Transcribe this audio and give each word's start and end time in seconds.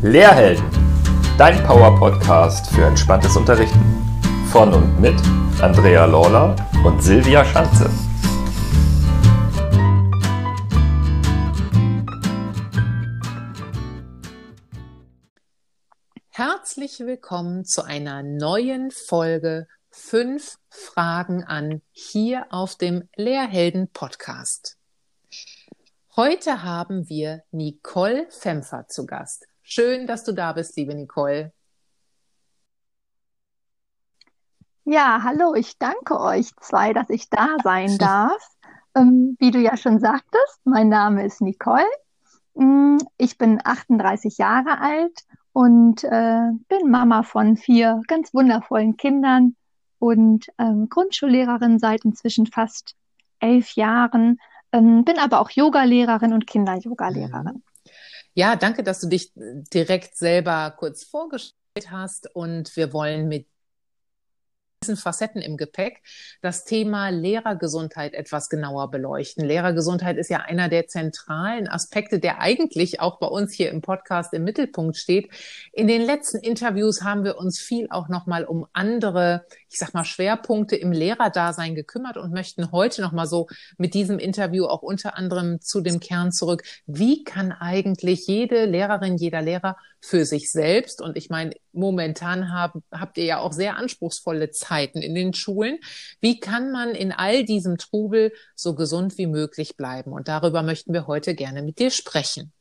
Lehrhelden, 0.00 0.64
dein 1.38 1.60
Power-Podcast 1.64 2.68
für 2.70 2.84
entspanntes 2.84 3.36
Unterrichten. 3.36 3.80
Von 4.52 4.72
und 4.72 5.00
mit 5.00 5.20
Andrea 5.60 6.04
Lawler 6.04 6.54
und 6.84 7.02
Silvia 7.02 7.44
Schanze. 7.44 7.90
Herzlich 16.28 17.00
willkommen 17.00 17.64
zu 17.64 17.82
einer 17.82 18.22
neuen 18.22 18.92
Folge 18.92 19.66
Fünf 19.90 20.58
Fragen 20.68 21.42
an 21.42 21.82
hier 21.90 22.46
auf 22.50 22.76
dem 22.76 23.08
Lehrhelden 23.16 23.88
Podcast. 23.88 24.76
Heute 26.14 26.62
haben 26.62 27.08
wir 27.08 27.42
Nicole 27.50 28.28
Fempfer 28.30 28.86
zu 28.86 29.04
Gast. 29.04 29.47
Schön, 29.70 30.06
dass 30.06 30.24
du 30.24 30.32
da 30.32 30.54
bist, 30.54 30.78
liebe 30.78 30.94
Nicole. 30.94 31.52
Ja, 34.84 35.20
hallo, 35.22 35.54
ich 35.54 35.76
danke 35.76 36.18
euch 36.18 36.56
zwei, 36.58 36.94
dass 36.94 37.10
ich 37.10 37.28
da 37.28 37.54
sein 37.62 37.98
darf. 37.98 38.42
Ähm, 38.94 39.36
wie 39.38 39.50
du 39.50 39.58
ja 39.58 39.76
schon 39.76 40.00
sagtest, 40.00 40.60
mein 40.64 40.88
Name 40.88 41.26
ist 41.26 41.42
Nicole. 41.42 41.84
Mm, 42.54 42.96
ich 43.18 43.36
bin 43.36 43.60
38 43.62 44.38
Jahre 44.38 44.80
alt 44.80 45.26
und 45.52 46.02
äh, 46.02 46.48
bin 46.68 46.90
Mama 46.90 47.22
von 47.22 47.58
vier 47.58 48.00
ganz 48.08 48.32
wundervollen 48.32 48.96
Kindern 48.96 49.54
und 49.98 50.46
ähm, 50.56 50.88
Grundschullehrerin 50.88 51.78
seit 51.78 52.06
inzwischen 52.06 52.46
fast 52.46 52.96
elf 53.38 53.72
Jahren 53.72 54.38
ähm, 54.72 55.04
bin 55.04 55.18
aber 55.18 55.40
auch 55.40 55.50
Yogalehrerin 55.50 56.32
und 56.32 56.46
Kinder-Yoga-Lehrerin. 56.46 57.62
Ja, 58.38 58.54
danke, 58.54 58.84
dass 58.84 59.00
du 59.00 59.08
dich 59.08 59.32
direkt 59.34 60.16
selber 60.16 60.70
kurz 60.70 61.02
vorgestellt 61.02 61.90
hast. 61.90 62.32
Und 62.36 62.76
wir 62.76 62.92
wollen 62.92 63.26
mit 63.26 63.48
Facetten 64.96 65.42
im 65.42 65.56
Gepäck 65.56 66.00
das 66.40 66.64
Thema 66.64 67.08
Lehrergesundheit 67.08 68.14
etwas 68.14 68.48
genauer 68.48 68.90
beleuchten. 68.90 69.44
Lehrergesundheit 69.44 70.16
ist 70.16 70.30
ja 70.30 70.38
einer 70.38 70.68
der 70.68 70.86
zentralen 70.86 71.68
Aspekte, 71.68 72.18
der 72.18 72.40
eigentlich 72.40 73.00
auch 73.00 73.18
bei 73.18 73.26
uns 73.26 73.52
hier 73.52 73.70
im 73.70 73.82
Podcast 73.82 74.32
im 74.32 74.44
Mittelpunkt 74.44 74.96
steht. 74.96 75.30
In 75.72 75.88
den 75.88 76.02
letzten 76.02 76.38
Interviews 76.38 77.02
haben 77.02 77.24
wir 77.24 77.38
uns 77.38 77.58
viel 77.58 77.88
auch 77.90 78.08
nochmal 78.08 78.44
um 78.44 78.66
andere, 78.72 79.44
ich 79.68 79.78
sag 79.78 79.94
mal, 79.94 80.04
Schwerpunkte 80.04 80.76
im 80.76 80.92
Lehrerdasein 80.92 81.74
gekümmert 81.74 82.16
und 82.16 82.32
möchten 82.32 82.70
heute 82.72 83.02
nochmal 83.02 83.26
so 83.26 83.48
mit 83.76 83.94
diesem 83.94 84.18
Interview 84.18 84.66
auch 84.66 84.82
unter 84.82 85.16
anderem 85.16 85.60
zu 85.60 85.80
dem 85.80 86.00
Kern 86.00 86.32
zurück. 86.32 86.62
Wie 86.86 87.24
kann 87.24 87.52
eigentlich 87.52 88.26
jede 88.26 88.64
Lehrerin, 88.64 89.16
jeder 89.16 89.42
Lehrer 89.42 89.76
für 90.00 90.24
sich 90.24 90.50
selbst. 90.50 91.00
Und 91.00 91.16
ich 91.16 91.28
meine, 91.28 91.52
momentan 91.78 92.52
hab, 92.52 92.74
habt 92.92 93.18
ihr 93.18 93.24
ja 93.24 93.38
auch 93.38 93.52
sehr 93.52 93.76
anspruchsvolle 93.76 94.50
Zeiten 94.50 95.00
in 95.00 95.14
den 95.14 95.34
Schulen. 95.34 95.78
Wie 96.20 96.40
kann 96.40 96.70
man 96.72 96.90
in 96.90 97.12
all 97.12 97.44
diesem 97.44 97.78
Trubel 97.78 98.32
so 98.54 98.74
gesund 98.74 99.18
wie 99.18 99.26
möglich 99.26 99.76
bleiben? 99.76 100.12
Und 100.12 100.28
darüber 100.28 100.62
möchten 100.62 100.92
wir 100.92 101.06
heute 101.06 101.34
gerne 101.34 101.62
mit 101.62 101.78
dir 101.78 101.90
sprechen. 101.90 102.52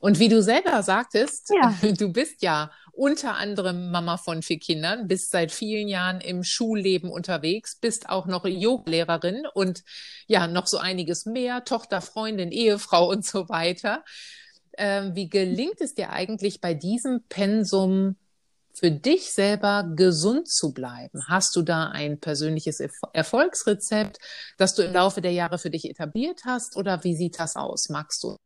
Und 0.00 0.18
wie 0.18 0.28
du 0.28 0.42
selber 0.42 0.82
sagtest, 0.82 1.50
ja. 1.50 1.74
du 1.98 2.12
bist 2.12 2.42
ja 2.42 2.70
unter 2.92 3.36
anderem 3.36 3.90
Mama 3.90 4.16
von 4.16 4.42
vier 4.42 4.58
Kindern, 4.58 5.06
bist 5.06 5.30
seit 5.30 5.52
vielen 5.52 5.88
Jahren 5.88 6.20
im 6.20 6.44
Schulleben 6.44 7.10
unterwegs, 7.10 7.76
bist 7.78 8.08
auch 8.08 8.26
noch 8.26 8.46
Yogalehrerin 8.46 9.42
und 9.52 9.82
ja, 10.26 10.46
noch 10.46 10.66
so 10.66 10.78
einiges 10.78 11.26
mehr, 11.26 11.64
Tochter, 11.64 12.00
Freundin, 12.00 12.52
Ehefrau 12.52 13.08
und 13.10 13.24
so 13.24 13.48
weiter. 13.48 14.02
Ähm, 14.78 15.14
wie 15.14 15.28
gelingt 15.28 15.80
es 15.80 15.94
dir 15.94 16.10
eigentlich 16.10 16.60
bei 16.60 16.74
diesem 16.74 17.22
Pensum 17.28 18.16
für 18.74 18.90
dich 18.90 19.32
selber 19.32 19.90
gesund 19.96 20.48
zu 20.48 20.72
bleiben? 20.72 21.22
Hast 21.28 21.56
du 21.56 21.62
da 21.62 21.88
ein 21.88 22.20
persönliches 22.20 22.80
Erfolgsrezept, 23.12 24.18
das 24.58 24.74
du 24.74 24.82
im 24.82 24.92
Laufe 24.92 25.22
der 25.22 25.32
Jahre 25.32 25.58
für 25.58 25.70
dich 25.70 25.88
etabliert 25.88 26.42
hast 26.44 26.76
oder 26.76 27.02
wie 27.02 27.16
sieht 27.16 27.40
das 27.40 27.56
aus? 27.56 27.88
Magst 27.88 28.22
du? 28.22 28.36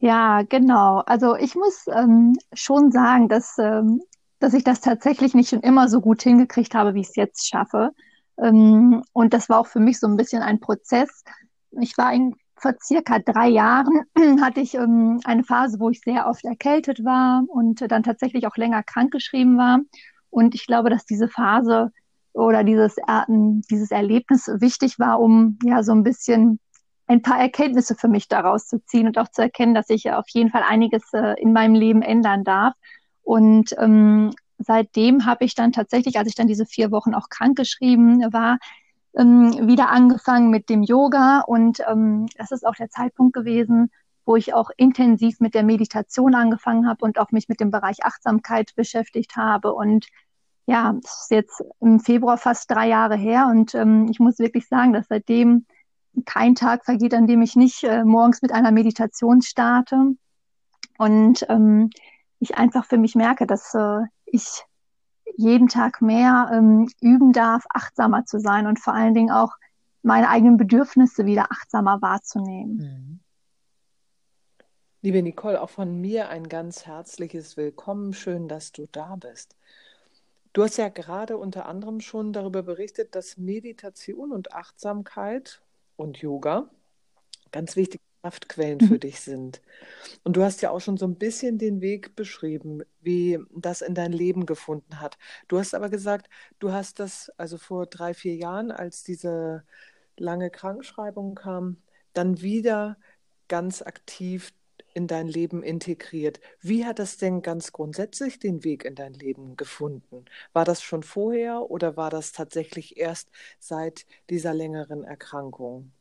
Ja, 0.00 0.42
genau. 0.42 1.02
Also 1.06 1.36
ich 1.36 1.54
muss 1.54 1.86
ähm, 1.88 2.36
schon 2.52 2.90
sagen, 2.92 3.28
dass, 3.28 3.58
ähm, 3.58 4.00
dass 4.38 4.54
ich 4.54 4.64
das 4.64 4.80
tatsächlich 4.80 5.34
nicht 5.34 5.50
schon 5.50 5.60
immer 5.60 5.88
so 5.88 6.00
gut 6.00 6.22
hingekriegt 6.22 6.74
habe, 6.74 6.94
wie 6.94 7.00
ich 7.00 7.08
es 7.08 7.16
jetzt 7.16 7.48
schaffe. 7.48 7.90
Ähm, 8.38 9.02
und 9.12 9.34
das 9.34 9.48
war 9.48 9.58
auch 9.58 9.66
für 9.66 9.80
mich 9.80 9.98
so 9.98 10.06
ein 10.06 10.16
bisschen 10.16 10.42
ein 10.42 10.60
Prozess. 10.60 11.24
Ich 11.80 11.98
war 11.98 12.12
in, 12.12 12.36
vor 12.60 12.74
circa 12.82 13.18
drei 13.18 13.48
Jahren 13.48 14.04
hatte 14.42 14.60
ich 14.60 14.74
ähm, 14.74 15.20
eine 15.24 15.44
Phase, 15.44 15.78
wo 15.80 15.90
ich 15.90 16.00
sehr 16.00 16.26
oft 16.26 16.44
erkältet 16.44 17.04
war 17.04 17.44
und 17.48 17.80
dann 17.90 18.02
tatsächlich 18.02 18.46
auch 18.46 18.56
länger 18.56 18.82
krankgeschrieben 18.82 19.56
war. 19.56 19.80
Und 20.30 20.54
ich 20.54 20.66
glaube, 20.66 20.90
dass 20.90 21.04
diese 21.04 21.28
Phase 21.28 21.90
oder 22.32 22.64
dieses, 22.64 22.96
äh, 22.98 23.22
dieses 23.28 23.90
Erlebnis 23.90 24.48
wichtig 24.60 24.98
war, 24.98 25.20
um 25.20 25.58
ja 25.64 25.82
so 25.82 25.92
ein 25.92 26.02
bisschen 26.02 26.60
ein 27.06 27.22
paar 27.22 27.40
Erkenntnisse 27.40 27.94
für 27.94 28.08
mich 28.08 28.28
daraus 28.28 28.66
zu 28.66 28.84
ziehen 28.84 29.06
und 29.06 29.18
auch 29.18 29.28
zu 29.28 29.42
erkennen, 29.42 29.74
dass 29.74 29.88
ich 29.88 30.10
auf 30.10 30.28
jeden 30.28 30.50
Fall 30.50 30.62
einiges 30.62 31.02
äh, 31.14 31.40
in 31.40 31.52
meinem 31.52 31.74
Leben 31.74 32.02
ändern 32.02 32.44
darf. 32.44 32.74
Und 33.22 33.74
ähm, 33.78 34.30
seitdem 34.58 35.24
habe 35.24 35.44
ich 35.44 35.54
dann 35.54 35.72
tatsächlich, 35.72 36.18
als 36.18 36.28
ich 36.28 36.34
dann 36.34 36.48
diese 36.48 36.66
vier 36.66 36.90
Wochen 36.90 37.14
auch 37.14 37.28
krankgeschrieben 37.30 38.32
war, 38.32 38.58
ähm, 39.18 39.66
wieder 39.66 39.90
angefangen 39.90 40.48
mit 40.50 40.70
dem 40.70 40.82
Yoga 40.82 41.40
und 41.40 41.80
ähm, 41.86 42.26
das 42.36 42.52
ist 42.52 42.66
auch 42.66 42.76
der 42.76 42.88
Zeitpunkt 42.88 43.34
gewesen, 43.34 43.90
wo 44.24 44.36
ich 44.36 44.54
auch 44.54 44.70
intensiv 44.76 45.40
mit 45.40 45.54
der 45.54 45.64
Meditation 45.64 46.34
angefangen 46.34 46.88
habe 46.88 47.04
und 47.04 47.18
auch 47.18 47.32
mich 47.32 47.48
mit 47.48 47.60
dem 47.60 47.70
Bereich 47.70 48.04
Achtsamkeit 48.04 48.74
beschäftigt 48.76 49.36
habe. 49.36 49.72
Und 49.72 50.06
ja, 50.66 50.94
das 51.02 51.22
ist 51.22 51.30
jetzt 51.30 51.64
im 51.80 51.98
Februar 51.98 52.36
fast 52.36 52.70
drei 52.70 52.88
Jahre 52.88 53.16
her 53.16 53.48
und 53.50 53.74
ähm, 53.74 54.06
ich 54.10 54.20
muss 54.20 54.38
wirklich 54.38 54.68
sagen, 54.68 54.92
dass 54.92 55.06
seitdem 55.08 55.66
kein 56.26 56.54
Tag 56.54 56.84
vergeht, 56.84 57.14
an 57.14 57.26
dem 57.26 57.42
ich 57.42 57.56
nicht 57.56 57.84
äh, 57.84 58.04
morgens 58.04 58.42
mit 58.42 58.52
einer 58.52 58.70
Meditation 58.70 59.40
starte 59.42 60.14
und 60.98 61.46
ähm, 61.48 61.90
ich 62.38 62.56
einfach 62.56 62.84
für 62.84 62.98
mich 62.98 63.14
merke, 63.14 63.46
dass 63.46 63.74
äh, 63.74 64.00
ich 64.26 64.64
jeden 65.38 65.68
Tag 65.68 66.02
mehr 66.02 66.50
ähm, 66.52 66.88
üben 67.00 67.32
darf, 67.32 67.64
achtsamer 67.70 68.26
zu 68.26 68.40
sein 68.40 68.66
und 68.66 68.80
vor 68.80 68.92
allen 68.92 69.14
Dingen 69.14 69.30
auch 69.30 69.52
meine 70.02 70.28
eigenen 70.28 70.56
Bedürfnisse 70.56 71.26
wieder 71.26 71.52
achtsamer 71.52 72.02
wahrzunehmen. 72.02 72.76
Mhm. 72.76 73.20
Liebe 75.00 75.22
Nicole, 75.22 75.62
auch 75.62 75.70
von 75.70 76.00
mir 76.00 76.28
ein 76.28 76.48
ganz 76.48 76.86
herzliches 76.86 77.56
Willkommen. 77.56 78.14
Schön, 78.14 78.48
dass 78.48 78.72
du 78.72 78.86
da 78.90 79.14
bist. 79.14 79.54
Du 80.52 80.64
hast 80.64 80.76
ja 80.76 80.88
gerade 80.88 81.36
unter 81.36 81.66
anderem 81.66 82.00
schon 82.00 82.32
darüber 82.32 82.64
berichtet, 82.64 83.14
dass 83.14 83.36
Meditation 83.36 84.32
und 84.32 84.52
Achtsamkeit 84.52 85.62
und 85.94 86.18
Yoga 86.18 86.68
ganz 87.52 87.76
wichtig 87.76 88.00
Kraftquellen 88.22 88.80
für 88.80 88.94
mhm. 88.94 89.00
dich 89.00 89.20
sind. 89.20 89.62
Und 90.24 90.36
du 90.36 90.42
hast 90.42 90.62
ja 90.62 90.70
auch 90.70 90.80
schon 90.80 90.96
so 90.96 91.06
ein 91.06 91.16
bisschen 91.16 91.58
den 91.58 91.80
Weg 91.80 92.16
beschrieben, 92.16 92.82
wie 93.00 93.38
das 93.54 93.80
in 93.80 93.94
dein 93.94 94.12
Leben 94.12 94.46
gefunden 94.46 95.00
hat. 95.00 95.18
Du 95.48 95.58
hast 95.58 95.74
aber 95.74 95.88
gesagt, 95.88 96.28
du 96.58 96.72
hast 96.72 96.98
das 97.00 97.30
also 97.36 97.58
vor 97.58 97.86
drei, 97.86 98.14
vier 98.14 98.34
Jahren, 98.36 98.70
als 98.70 99.04
diese 99.04 99.64
lange 100.16 100.50
Krankschreibung 100.50 101.34
kam, 101.34 101.78
dann 102.12 102.40
wieder 102.40 102.96
ganz 103.48 103.82
aktiv 103.82 104.52
in 104.94 105.06
dein 105.06 105.28
Leben 105.28 105.62
integriert. 105.62 106.40
Wie 106.60 106.84
hat 106.84 106.98
das 106.98 107.18
denn 107.18 107.42
ganz 107.42 107.72
grundsätzlich 107.72 108.38
den 108.40 108.64
Weg 108.64 108.84
in 108.84 108.94
dein 108.96 109.14
Leben 109.14 109.56
gefunden? 109.56 110.24
War 110.52 110.64
das 110.64 110.82
schon 110.82 111.02
vorher 111.04 111.70
oder 111.70 111.96
war 111.96 112.10
das 112.10 112.32
tatsächlich 112.32 112.96
erst 112.96 113.30
seit 113.60 114.06
dieser 114.28 114.54
längeren 114.54 115.04
Erkrankung? 115.04 115.92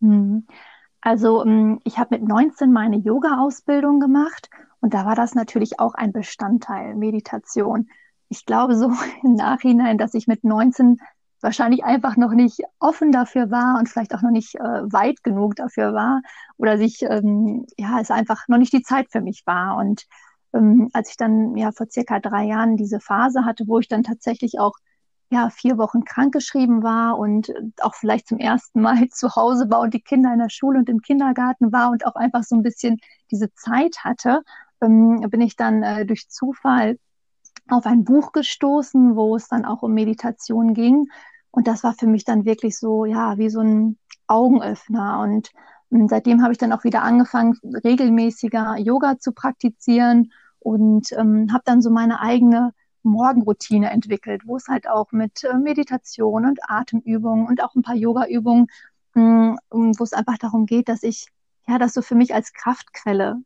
Mhm. 0.00 0.46
Also 1.00 1.44
ähm, 1.44 1.80
ich 1.84 1.98
habe 1.98 2.16
mit 2.18 2.26
19 2.26 2.72
meine 2.72 2.96
Yoga-Ausbildung 2.96 4.00
gemacht 4.00 4.50
und 4.80 4.94
da 4.94 5.04
war 5.06 5.14
das 5.14 5.34
natürlich 5.34 5.78
auch 5.78 5.94
ein 5.94 6.12
Bestandteil, 6.12 6.94
Meditation. 6.96 7.88
Ich 8.28 8.44
glaube 8.44 8.76
so 8.76 8.90
im 9.22 9.34
Nachhinein, 9.34 9.98
dass 9.98 10.14
ich 10.14 10.26
mit 10.26 10.44
19 10.44 10.98
wahrscheinlich 11.40 11.84
einfach 11.84 12.16
noch 12.16 12.32
nicht 12.32 12.60
offen 12.80 13.12
dafür 13.12 13.50
war 13.50 13.78
und 13.78 13.88
vielleicht 13.88 14.14
auch 14.14 14.22
noch 14.22 14.30
nicht 14.30 14.56
äh, 14.56 14.60
weit 14.60 15.22
genug 15.22 15.54
dafür 15.54 15.92
war 15.94 16.22
oder 16.56 16.78
sich, 16.78 17.02
ähm, 17.02 17.66
ja, 17.76 18.00
es 18.00 18.10
einfach 18.10 18.48
noch 18.48 18.58
nicht 18.58 18.72
die 18.72 18.82
Zeit 18.82 19.06
für 19.10 19.20
mich 19.20 19.42
war. 19.46 19.76
Und 19.76 20.06
ähm, 20.54 20.88
als 20.92 21.10
ich 21.10 21.16
dann 21.16 21.56
ja 21.56 21.72
vor 21.72 21.86
circa 21.90 22.20
drei 22.20 22.44
Jahren 22.44 22.76
diese 22.76 23.00
Phase 23.00 23.44
hatte, 23.44 23.64
wo 23.68 23.78
ich 23.78 23.88
dann 23.88 24.02
tatsächlich 24.02 24.58
auch 24.58 24.74
ja, 25.30 25.50
vier 25.50 25.76
Wochen 25.78 26.04
krankgeschrieben 26.04 26.82
war 26.82 27.18
und 27.18 27.52
auch 27.80 27.94
vielleicht 27.94 28.28
zum 28.28 28.38
ersten 28.38 28.80
Mal 28.80 29.08
zu 29.10 29.34
Hause 29.36 29.68
war 29.70 29.80
und 29.80 29.94
die 29.94 30.00
Kinder 30.00 30.32
in 30.32 30.38
der 30.38 30.50
Schule 30.50 30.78
und 30.78 30.88
im 30.88 31.00
Kindergarten 31.00 31.72
war 31.72 31.90
und 31.90 32.06
auch 32.06 32.14
einfach 32.14 32.44
so 32.44 32.54
ein 32.56 32.62
bisschen 32.62 32.98
diese 33.30 33.52
Zeit 33.54 33.98
hatte, 34.04 34.42
ähm, 34.80 35.20
bin 35.30 35.40
ich 35.40 35.56
dann 35.56 35.82
äh, 35.82 36.06
durch 36.06 36.28
Zufall 36.28 36.98
auf 37.68 37.86
ein 37.86 38.04
Buch 38.04 38.32
gestoßen, 38.32 39.16
wo 39.16 39.36
es 39.36 39.48
dann 39.48 39.64
auch 39.64 39.82
um 39.82 39.92
Meditation 39.94 40.74
ging. 40.74 41.06
Und 41.50 41.66
das 41.66 41.82
war 41.82 41.94
für 41.94 42.06
mich 42.06 42.24
dann 42.24 42.44
wirklich 42.44 42.78
so, 42.78 43.04
ja, 43.04 43.38
wie 43.38 43.50
so 43.50 43.60
ein 43.60 43.98
Augenöffner. 44.28 45.20
Und 45.20 45.50
Und 45.90 46.08
seitdem 46.08 46.42
habe 46.42 46.52
ich 46.52 46.58
dann 46.58 46.72
auch 46.72 46.84
wieder 46.84 47.02
angefangen, 47.02 47.58
regelmäßiger 47.84 48.76
Yoga 48.78 49.18
zu 49.18 49.32
praktizieren 49.32 50.32
und 50.58 51.12
ähm, 51.12 51.52
habe 51.52 51.62
dann 51.64 51.80
so 51.82 51.90
meine 51.90 52.20
eigene 52.20 52.72
Morgenroutine 53.06 53.90
entwickelt, 53.90 54.42
wo 54.46 54.56
es 54.56 54.68
halt 54.68 54.88
auch 54.88 55.12
mit 55.12 55.44
äh, 55.44 55.56
Meditation 55.56 56.44
und 56.46 56.58
Atemübungen 56.68 57.46
und 57.46 57.62
auch 57.62 57.74
ein 57.74 57.82
paar 57.82 57.94
Yoga-Übungen, 57.94 58.66
hm, 59.14 59.58
wo 59.70 60.04
es 60.04 60.12
einfach 60.12 60.38
darum 60.38 60.66
geht, 60.66 60.88
dass 60.88 61.02
ich 61.02 61.28
ja 61.66 61.78
das 61.78 61.94
so 61.94 62.02
für 62.02 62.14
mich 62.14 62.34
als 62.34 62.52
Kraftquelle 62.52 63.36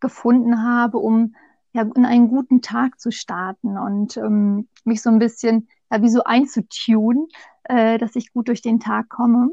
gefunden 0.00 0.62
habe, 0.62 0.98
um 0.98 1.34
ja 1.72 1.82
in 1.82 2.04
einen 2.04 2.28
guten 2.28 2.60
Tag 2.60 3.00
zu 3.00 3.10
starten 3.10 3.78
und 3.78 4.16
ähm, 4.16 4.68
mich 4.84 5.00
so 5.00 5.10
ein 5.10 5.18
bisschen 5.18 5.68
ja 5.90 6.02
wie 6.02 6.08
so 6.08 6.24
einzutun, 6.24 7.28
äh, 7.64 7.98
dass 7.98 8.16
ich 8.16 8.32
gut 8.32 8.48
durch 8.48 8.62
den 8.62 8.80
Tag 8.80 9.08
komme. 9.08 9.50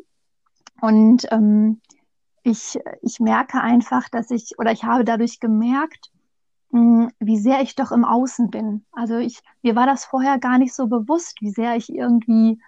Und 0.82 1.28
ähm, 1.32 1.82
ich, 2.44 2.80
ich 3.02 3.20
merke 3.20 3.62
einfach, 3.62 4.10
dass 4.10 4.32
ich 4.32 4.58
oder 4.58 4.72
ich 4.72 4.84
habe 4.84 5.04
dadurch 5.04 5.40
gemerkt, 5.40 6.12
wie 6.72 7.38
sehr 7.38 7.62
ich 7.62 7.76
doch 7.76 7.92
im 7.92 8.06
Außen 8.06 8.52
bin. 8.52 8.86
Also 8.92 9.18
ich, 9.18 9.40
mir 9.64 9.76
war 9.76 9.86
das 9.86 10.06
vorher 10.06 10.38
gar 10.38 10.58
nicht 10.58 10.74
so 10.74 10.88
bewusst, 10.88 11.42
wie 11.42 11.50
sehr 11.50 11.76
ich 11.76 11.94
irgendwie 11.94 12.60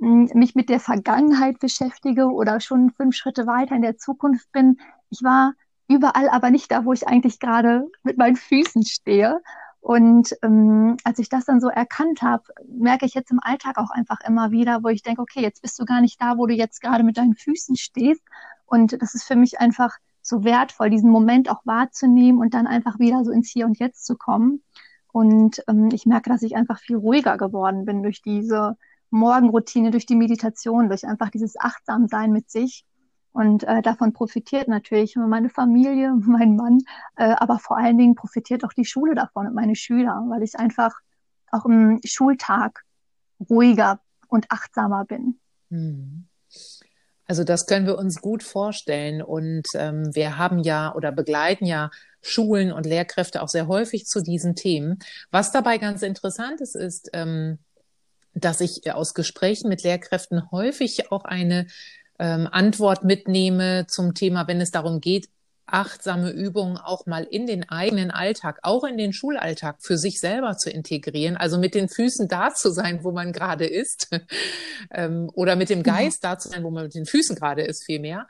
mich 0.00 0.54
mit 0.54 0.68
der 0.68 0.80
Vergangenheit 0.80 1.58
beschäftige 1.58 2.26
oder 2.26 2.60
schon 2.60 2.90
fünf 2.90 3.16
Schritte 3.16 3.46
weiter 3.46 3.74
in 3.74 3.82
der 3.82 3.96
Zukunft 3.96 4.50
bin. 4.52 4.78
Ich 5.10 5.22
war 5.22 5.54
überall, 5.88 6.28
aber 6.28 6.50
nicht 6.50 6.70
da, 6.70 6.84
wo 6.84 6.92
ich 6.92 7.08
eigentlich 7.08 7.40
gerade 7.40 7.88
mit 8.04 8.16
meinen 8.16 8.36
Füßen 8.36 8.84
stehe. 8.84 9.40
Und 9.80 10.34
ähm, 10.42 10.96
als 11.04 11.18
ich 11.18 11.28
das 11.28 11.46
dann 11.46 11.60
so 11.60 11.68
erkannt 11.68 12.22
habe, 12.22 12.44
merke 12.68 13.06
ich 13.06 13.14
jetzt 13.14 13.30
im 13.30 13.40
Alltag 13.42 13.78
auch 13.78 13.90
einfach 13.90 14.20
immer 14.26 14.50
wieder, 14.50 14.82
wo 14.82 14.88
ich 14.88 15.02
denke, 15.02 15.22
okay, 15.22 15.40
jetzt 15.40 15.62
bist 15.62 15.78
du 15.78 15.84
gar 15.84 16.00
nicht 16.00 16.20
da, 16.20 16.36
wo 16.36 16.46
du 16.46 16.54
jetzt 16.54 16.80
gerade 16.80 17.04
mit 17.04 17.16
deinen 17.16 17.34
Füßen 17.34 17.76
stehst. 17.76 18.22
Und 18.66 19.00
das 19.00 19.14
ist 19.14 19.24
für 19.24 19.36
mich 19.36 19.60
einfach 19.60 19.96
so 20.28 20.44
wertvoll, 20.44 20.90
diesen 20.90 21.10
Moment 21.10 21.50
auch 21.50 21.60
wahrzunehmen 21.64 22.40
und 22.40 22.54
dann 22.54 22.66
einfach 22.66 22.98
wieder 22.98 23.24
so 23.24 23.32
ins 23.32 23.50
Hier 23.50 23.66
und 23.66 23.78
Jetzt 23.78 24.04
zu 24.04 24.16
kommen. 24.16 24.62
Und 25.12 25.62
ähm, 25.68 25.88
ich 25.92 26.06
merke, 26.06 26.30
dass 26.30 26.42
ich 26.42 26.54
einfach 26.54 26.78
viel 26.78 26.96
ruhiger 26.96 27.38
geworden 27.38 27.84
bin 27.84 28.02
durch 28.02 28.22
diese 28.22 28.76
Morgenroutine, 29.10 29.90
durch 29.90 30.06
die 30.06 30.16
Meditation, 30.16 30.88
durch 30.88 31.06
einfach 31.06 31.30
dieses 31.30 31.58
Achtsamsein 31.58 32.30
mit 32.30 32.50
sich. 32.50 32.84
Und 33.32 33.64
äh, 33.64 33.82
davon 33.82 34.12
profitiert 34.12 34.68
natürlich 34.68 35.16
meine 35.16 35.48
Familie, 35.48 36.12
mein 36.20 36.56
Mann, 36.56 36.80
äh, 37.16 37.34
aber 37.38 37.58
vor 37.58 37.78
allen 37.78 37.98
Dingen 37.98 38.14
profitiert 38.14 38.64
auch 38.64 38.72
die 38.72 38.84
Schule 38.84 39.14
davon 39.14 39.46
und 39.46 39.54
meine 39.54 39.76
Schüler, 39.76 40.24
weil 40.28 40.42
ich 40.42 40.58
einfach 40.58 40.94
auch 41.50 41.64
im 41.64 42.00
Schultag 42.04 42.84
ruhiger 43.48 44.00
und 44.28 44.50
achtsamer 44.50 45.04
bin. 45.04 45.40
Hm. 45.70 46.27
Also 47.28 47.44
das 47.44 47.66
können 47.66 47.86
wir 47.86 47.98
uns 47.98 48.20
gut 48.20 48.42
vorstellen. 48.42 49.22
Und 49.22 49.66
ähm, 49.74 50.14
wir 50.14 50.38
haben 50.38 50.58
ja 50.58 50.94
oder 50.94 51.12
begleiten 51.12 51.66
ja 51.66 51.90
Schulen 52.22 52.72
und 52.72 52.86
Lehrkräfte 52.86 53.42
auch 53.42 53.48
sehr 53.48 53.68
häufig 53.68 54.06
zu 54.06 54.22
diesen 54.22 54.56
Themen. 54.56 54.98
Was 55.30 55.52
dabei 55.52 55.78
ganz 55.78 56.02
interessant 56.02 56.60
ist, 56.60 56.74
ist, 56.74 57.10
ähm, 57.12 57.58
dass 58.34 58.60
ich 58.60 58.90
aus 58.92 59.14
Gesprächen 59.14 59.68
mit 59.68 59.82
Lehrkräften 59.82 60.50
häufig 60.50 61.12
auch 61.12 61.24
eine 61.24 61.66
ähm, 62.18 62.48
Antwort 62.50 63.04
mitnehme 63.04 63.86
zum 63.86 64.14
Thema, 64.14 64.48
wenn 64.48 64.60
es 64.60 64.70
darum 64.70 65.00
geht, 65.00 65.28
achtsame 65.72 66.30
Übungen 66.30 66.76
auch 66.76 67.06
mal 67.06 67.24
in 67.24 67.46
den 67.46 67.68
eigenen 67.68 68.10
Alltag, 68.10 68.58
auch 68.62 68.84
in 68.84 68.96
den 68.96 69.12
Schulalltag 69.12 69.76
für 69.80 69.96
sich 69.96 70.20
selber 70.20 70.56
zu 70.56 70.70
integrieren, 70.70 71.36
also 71.36 71.58
mit 71.58 71.74
den 71.74 71.88
Füßen 71.88 72.28
da 72.28 72.54
zu 72.54 72.70
sein, 72.70 73.04
wo 73.04 73.12
man 73.12 73.32
gerade 73.32 73.66
ist, 73.66 74.08
ähm, 74.90 75.30
oder 75.34 75.56
mit 75.56 75.70
dem 75.70 75.82
Geist 75.82 76.24
da 76.24 76.38
zu 76.38 76.48
sein, 76.48 76.64
wo 76.64 76.70
man 76.70 76.84
mit 76.84 76.94
den 76.94 77.06
Füßen 77.06 77.36
gerade 77.36 77.62
ist, 77.62 77.84
vielmehr 77.84 78.26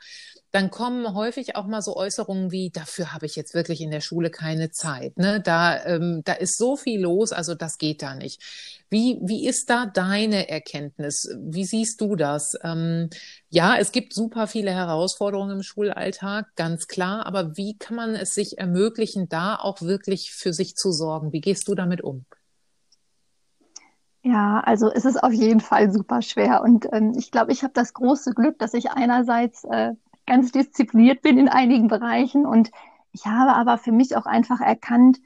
dann 0.51 0.71
kommen 0.71 1.13
häufig 1.13 1.55
auch 1.55 1.67
mal 1.67 1.81
so 1.81 1.95
Äußerungen 1.95 2.51
wie, 2.51 2.71
dafür 2.71 3.13
habe 3.13 3.27
ich 3.27 3.35
jetzt 3.35 3.53
wirklich 3.53 3.81
in 3.81 3.91
der 3.91 4.01
Schule 4.01 4.31
keine 4.31 4.71
Zeit. 4.71 5.17
Ne? 5.17 5.41
Da, 5.41 5.85
ähm, 5.85 6.21
da 6.25 6.33
ist 6.33 6.57
so 6.57 6.75
viel 6.75 7.01
los, 7.01 7.31
also 7.31 7.53
das 7.53 7.77
geht 7.77 8.01
da 8.01 8.15
nicht. 8.15 8.41
Wie, 8.89 9.19
wie 9.21 9.47
ist 9.47 9.69
da 9.69 9.85
deine 9.85 10.49
Erkenntnis? 10.49 11.29
Wie 11.39 11.65
siehst 11.65 12.01
du 12.01 12.15
das? 12.15 12.53
Ähm, 12.63 13.09
ja, 13.49 13.77
es 13.77 13.91
gibt 13.91 14.13
super 14.13 14.47
viele 14.47 14.71
Herausforderungen 14.71 15.57
im 15.57 15.63
Schulalltag, 15.63 16.55
ganz 16.55 16.87
klar, 16.87 17.27
aber 17.27 17.55
wie 17.55 17.77
kann 17.77 17.95
man 17.95 18.15
es 18.15 18.33
sich 18.33 18.57
ermöglichen, 18.57 19.29
da 19.29 19.55
auch 19.55 19.81
wirklich 19.81 20.31
für 20.31 20.53
sich 20.53 20.75
zu 20.75 20.91
sorgen? 20.91 21.31
Wie 21.31 21.41
gehst 21.41 21.67
du 21.67 21.75
damit 21.75 22.01
um? 22.01 22.25
Ja, 24.21 24.59
also 24.65 24.91
es 24.91 25.05
ist 25.05 25.23
auf 25.23 25.31
jeden 25.31 25.61
Fall 25.61 25.91
super 25.91 26.21
schwer. 26.21 26.61
Und 26.61 26.87
ähm, 26.91 27.13
ich 27.17 27.31
glaube, 27.31 27.51
ich 27.53 27.63
habe 27.63 27.73
das 27.73 27.93
große 27.93 28.33
Glück, 28.33 28.59
dass 28.59 28.73
ich 28.73 28.91
einerseits 28.91 29.63
äh, 29.63 29.93
ganz 30.29 30.51
diszipliniert 30.51 31.21
bin 31.21 31.37
in 31.37 31.49
einigen 31.49 31.87
Bereichen 31.87 32.45
und 32.45 32.71
ich 33.11 33.25
habe 33.25 33.55
aber 33.55 33.77
für 33.77 33.91
mich 33.91 34.15
auch 34.15 34.27
einfach 34.27 34.61
erkannt, 34.61 35.19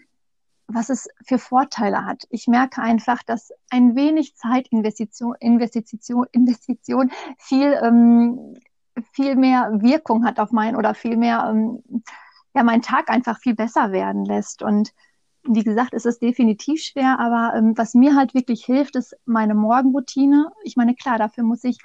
was 0.68 0.90
es 0.90 1.10
für 1.26 1.38
Vorteile 1.38 2.06
hat. 2.06 2.24
Ich 2.30 2.48
merke 2.48 2.82
einfach, 2.82 3.22
dass 3.24 3.52
ein 3.70 3.96
wenig 3.96 4.36
Zeitinvestition, 4.36 5.36
Investition, 5.42 7.12
viel, 7.38 7.78
ähm, 7.84 8.56
viel 9.12 9.36
mehr 9.36 9.82
Wirkung 9.82 10.26
hat 10.26 10.40
auf 10.40 10.52
mein 10.52 10.76
oder 10.76 10.94
viel 10.94 11.18
mehr, 11.18 11.48
ähm, 11.50 11.84
ja, 12.56 12.64
meinen 12.64 12.82
Tag 12.82 13.10
einfach 13.10 13.40
viel 13.40 13.56
besser 13.56 13.92
werden 13.92 14.24
lässt. 14.24 14.64
Und 14.64 14.94
wie 15.44 15.64
gesagt, 15.64 15.94
es 15.94 16.06
ist 16.06 16.22
definitiv 16.22 16.82
schwer, 16.82 17.20
aber 17.20 17.58
ähm, 17.58 17.78
was 17.78 17.94
mir 17.94 18.16
halt 18.16 18.34
wirklich 18.34 18.64
hilft, 18.64 18.96
ist 18.96 19.18
meine 19.26 19.56
Morgenroutine. 19.56 20.52
Ich 20.64 20.78
meine, 20.78 20.96
klar, 20.96 21.18
dafür 21.18 21.44
muss 21.44 21.66
ich 21.66 21.80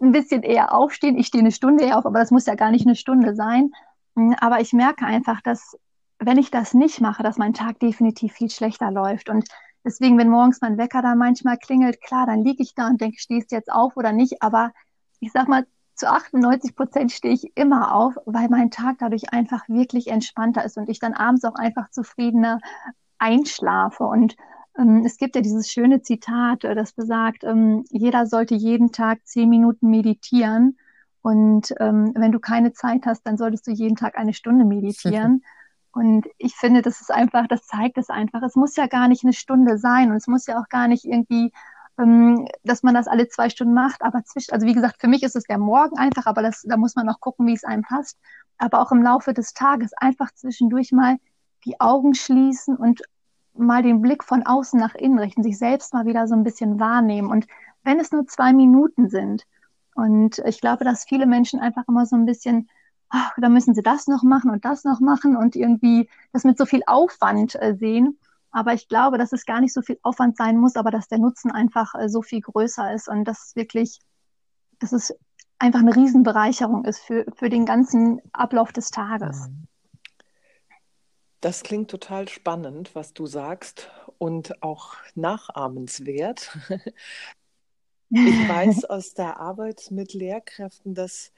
ein 0.00 0.12
bisschen 0.12 0.42
eher 0.42 0.74
aufstehen. 0.74 1.18
Ich 1.18 1.28
stehe 1.28 1.42
eine 1.42 1.52
Stunde 1.52 1.84
eher 1.84 1.98
auf, 1.98 2.06
aber 2.06 2.18
das 2.18 2.30
muss 2.30 2.46
ja 2.46 2.54
gar 2.54 2.70
nicht 2.70 2.86
eine 2.86 2.96
Stunde 2.96 3.34
sein. 3.34 3.70
Mm, 4.14 4.32
aber 4.40 4.60
ich 4.60 4.72
merke 4.72 5.06
einfach, 5.06 5.40
dass 5.40 5.76
wenn 6.18 6.38
ich 6.38 6.50
das 6.50 6.74
nicht 6.74 7.00
mache, 7.00 7.22
dass 7.22 7.38
mein 7.38 7.54
Tag 7.54 7.78
definitiv 7.78 8.32
viel 8.32 8.50
schlechter 8.50 8.90
läuft. 8.90 9.28
Und 9.28 9.48
deswegen, 9.84 10.18
wenn 10.18 10.30
morgens 10.30 10.60
mein 10.60 10.78
Wecker 10.78 11.02
da 11.02 11.14
manchmal 11.14 11.58
klingelt, 11.58 12.00
klar, 12.00 12.26
dann 12.26 12.44
liege 12.44 12.62
ich 12.62 12.74
da 12.74 12.88
und 12.88 13.00
denke, 13.00 13.18
stehst 13.18 13.52
du 13.52 13.56
jetzt 13.56 13.70
auf 13.70 13.96
oder 13.96 14.12
nicht. 14.12 14.42
Aber 14.42 14.72
ich 15.20 15.32
sag 15.32 15.48
mal, 15.48 15.66
zu 15.94 16.10
98 16.10 16.76
Prozent 16.76 17.12
stehe 17.12 17.34
ich 17.34 17.56
immer 17.56 17.94
auf, 17.94 18.16
weil 18.26 18.48
mein 18.48 18.70
Tag 18.70 18.96
dadurch 18.98 19.32
einfach 19.32 19.66
wirklich 19.68 20.08
entspannter 20.08 20.64
ist 20.64 20.76
und 20.76 20.88
ich 20.88 20.98
dann 20.98 21.14
abends 21.14 21.44
auch 21.44 21.54
einfach 21.54 21.90
zufriedener 21.90 22.60
einschlafe. 23.18 24.04
Und 24.04 24.36
es 25.04 25.16
gibt 25.16 25.36
ja 25.36 25.42
dieses 25.42 25.70
schöne 25.70 26.02
Zitat, 26.02 26.64
äh, 26.64 26.74
das 26.74 26.92
besagt, 26.92 27.44
ähm, 27.44 27.84
jeder 27.90 28.26
sollte 28.26 28.54
jeden 28.54 28.92
Tag 28.92 29.26
zehn 29.26 29.48
Minuten 29.48 29.88
meditieren. 29.88 30.78
Und 31.22 31.74
ähm, 31.80 32.12
wenn 32.14 32.30
du 32.30 32.38
keine 32.38 32.72
Zeit 32.72 33.06
hast, 33.06 33.22
dann 33.26 33.36
solltest 33.36 33.66
du 33.66 33.72
jeden 33.72 33.96
Tag 33.96 34.16
eine 34.16 34.34
Stunde 34.34 34.64
meditieren. 34.64 35.42
Und 35.92 36.26
ich 36.36 36.54
finde, 36.54 36.82
das 36.82 37.00
ist 37.00 37.10
einfach, 37.10 37.48
das 37.48 37.66
zeigt 37.66 37.96
es 37.96 38.10
einfach. 38.10 38.42
Es 38.42 38.54
muss 38.54 38.76
ja 38.76 38.86
gar 38.86 39.08
nicht 39.08 39.24
eine 39.24 39.32
Stunde 39.32 39.78
sein 39.78 40.10
und 40.10 40.16
es 40.16 40.26
muss 40.26 40.46
ja 40.46 40.60
auch 40.60 40.68
gar 40.68 40.88
nicht 40.88 41.06
irgendwie, 41.06 41.52
dass 41.96 42.82
man 42.82 42.92
das 42.92 43.08
alle 43.08 43.28
zwei 43.28 43.48
Stunden 43.48 43.72
macht. 43.72 44.02
Aber 44.02 44.22
zwischen, 44.22 44.52
also 44.52 44.66
wie 44.66 44.74
gesagt, 44.74 45.00
für 45.00 45.08
mich 45.08 45.22
ist 45.22 45.36
es 45.36 45.44
der 45.44 45.56
Morgen 45.56 45.96
einfach, 45.96 46.26
aber 46.26 46.42
das, 46.42 46.60
da 46.68 46.76
muss 46.76 46.96
man 46.96 47.08
auch 47.08 47.18
gucken, 47.18 47.46
wie 47.46 47.54
es 47.54 47.64
einem 47.64 47.82
passt. 47.82 48.18
Aber 48.58 48.82
auch 48.82 48.92
im 48.92 49.02
Laufe 49.02 49.32
des 49.32 49.54
Tages 49.54 49.94
einfach 49.94 50.30
zwischendurch 50.34 50.92
mal 50.92 51.16
die 51.64 51.80
Augen 51.80 52.12
schließen 52.12 52.76
und 52.76 53.00
mal 53.58 53.82
den 53.82 54.00
Blick 54.00 54.24
von 54.24 54.44
außen 54.44 54.78
nach 54.78 54.94
innen 54.94 55.18
richten, 55.18 55.42
sich 55.42 55.58
selbst 55.58 55.94
mal 55.94 56.06
wieder 56.06 56.26
so 56.28 56.34
ein 56.34 56.44
bisschen 56.44 56.80
wahrnehmen. 56.80 57.30
Und 57.30 57.46
wenn 57.84 58.00
es 58.00 58.12
nur 58.12 58.26
zwei 58.26 58.52
Minuten 58.52 59.08
sind, 59.08 59.46
und 59.94 60.38
ich 60.40 60.60
glaube, 60.60 60.84
dass 60.84 61.04
viele 61.04 61.26
Menschen 61.26 61.58
einfach 61.58 61.84
immer 61.88 62.04
so 62.04 62.16
ein 62.16 62.26
bisschen, 62.26 62.68
ach, 63.08 63.32
da 63.38 63.48
müssen 63.48 63.74
sie 63.74 63.82
das 63.82 64.06
noch 64.06 64.22
machen 64.22 64.50
und 64.50 64.64
das 64.64 64.84
noch 64.84 65.00
machen 65.00 65.36
und 65.36 65.56
irgendwie 65.56 66.10
das 66.32 66.44
mit 66.44 66.58
so 66.58 66.66
viel 66.66 66.82
Aufwand 66.86 67.54
äh, 67.60 67.74
sehen. 67.74 68.18
Aber 68.50 68.74
ich 68.74 68.88
glaube, 68.88 69.16
dass 69.16 69.32
es 69.32 69.46
gar 69.46 69.60
nicht 69.60 69.72
so 69.72 69.80
viel 69.80 69.98
Aufwand 70.02 70.36
sein 70.36 70.58
muss, 70.58 70.76
aber 70.76 70.90
dass 70.90 71.08
der 71.08 71.18
Nutzen 71.18 71.50
einfach 71.50 71.94
äh, 71.94 72.08
so 72.08 72.20
viel 72.20 72.42
größer 72.42 72.92
ist 72.92 73.08
und 73.08 73.24
das 73.24 73.52
wirklich, 73.56 73.98
dass 74.78 74.92
es 74.92 75.14
einfach 75.58 75.80
eine 75.80 75.96
Riesenbereicherung 75.96 76.84
ist 76.84 77.00
für, 77.00 77.24
für 77.34 77.48
den 77.48 77.64
ganzen 77.64 78.20
Ablauf 78.32 78.72
des 78.72 78.90
Tages. 78.90 79.48
Mhm. 79.48 79.66
Das 81.40 81.62
klingt 81.62 81.90
total 81.90 82.28
spannend, 82.28 82.94
was 82.94 83.12
du 83.14 83.26
sagst 83.26 83.90
und 84.18 84.62
auch 84.62 84.94
nachahmenswert. 85.14 86.56
Ich 88.24 88.46
weiß 88.48 88.84
aus 88.86 89.14
der 89.14 89.38
Arbeit 89.40 89.90
mit 89.90 90.12
Lehrkräften, 90.12 90.94
dass 90.94 91.32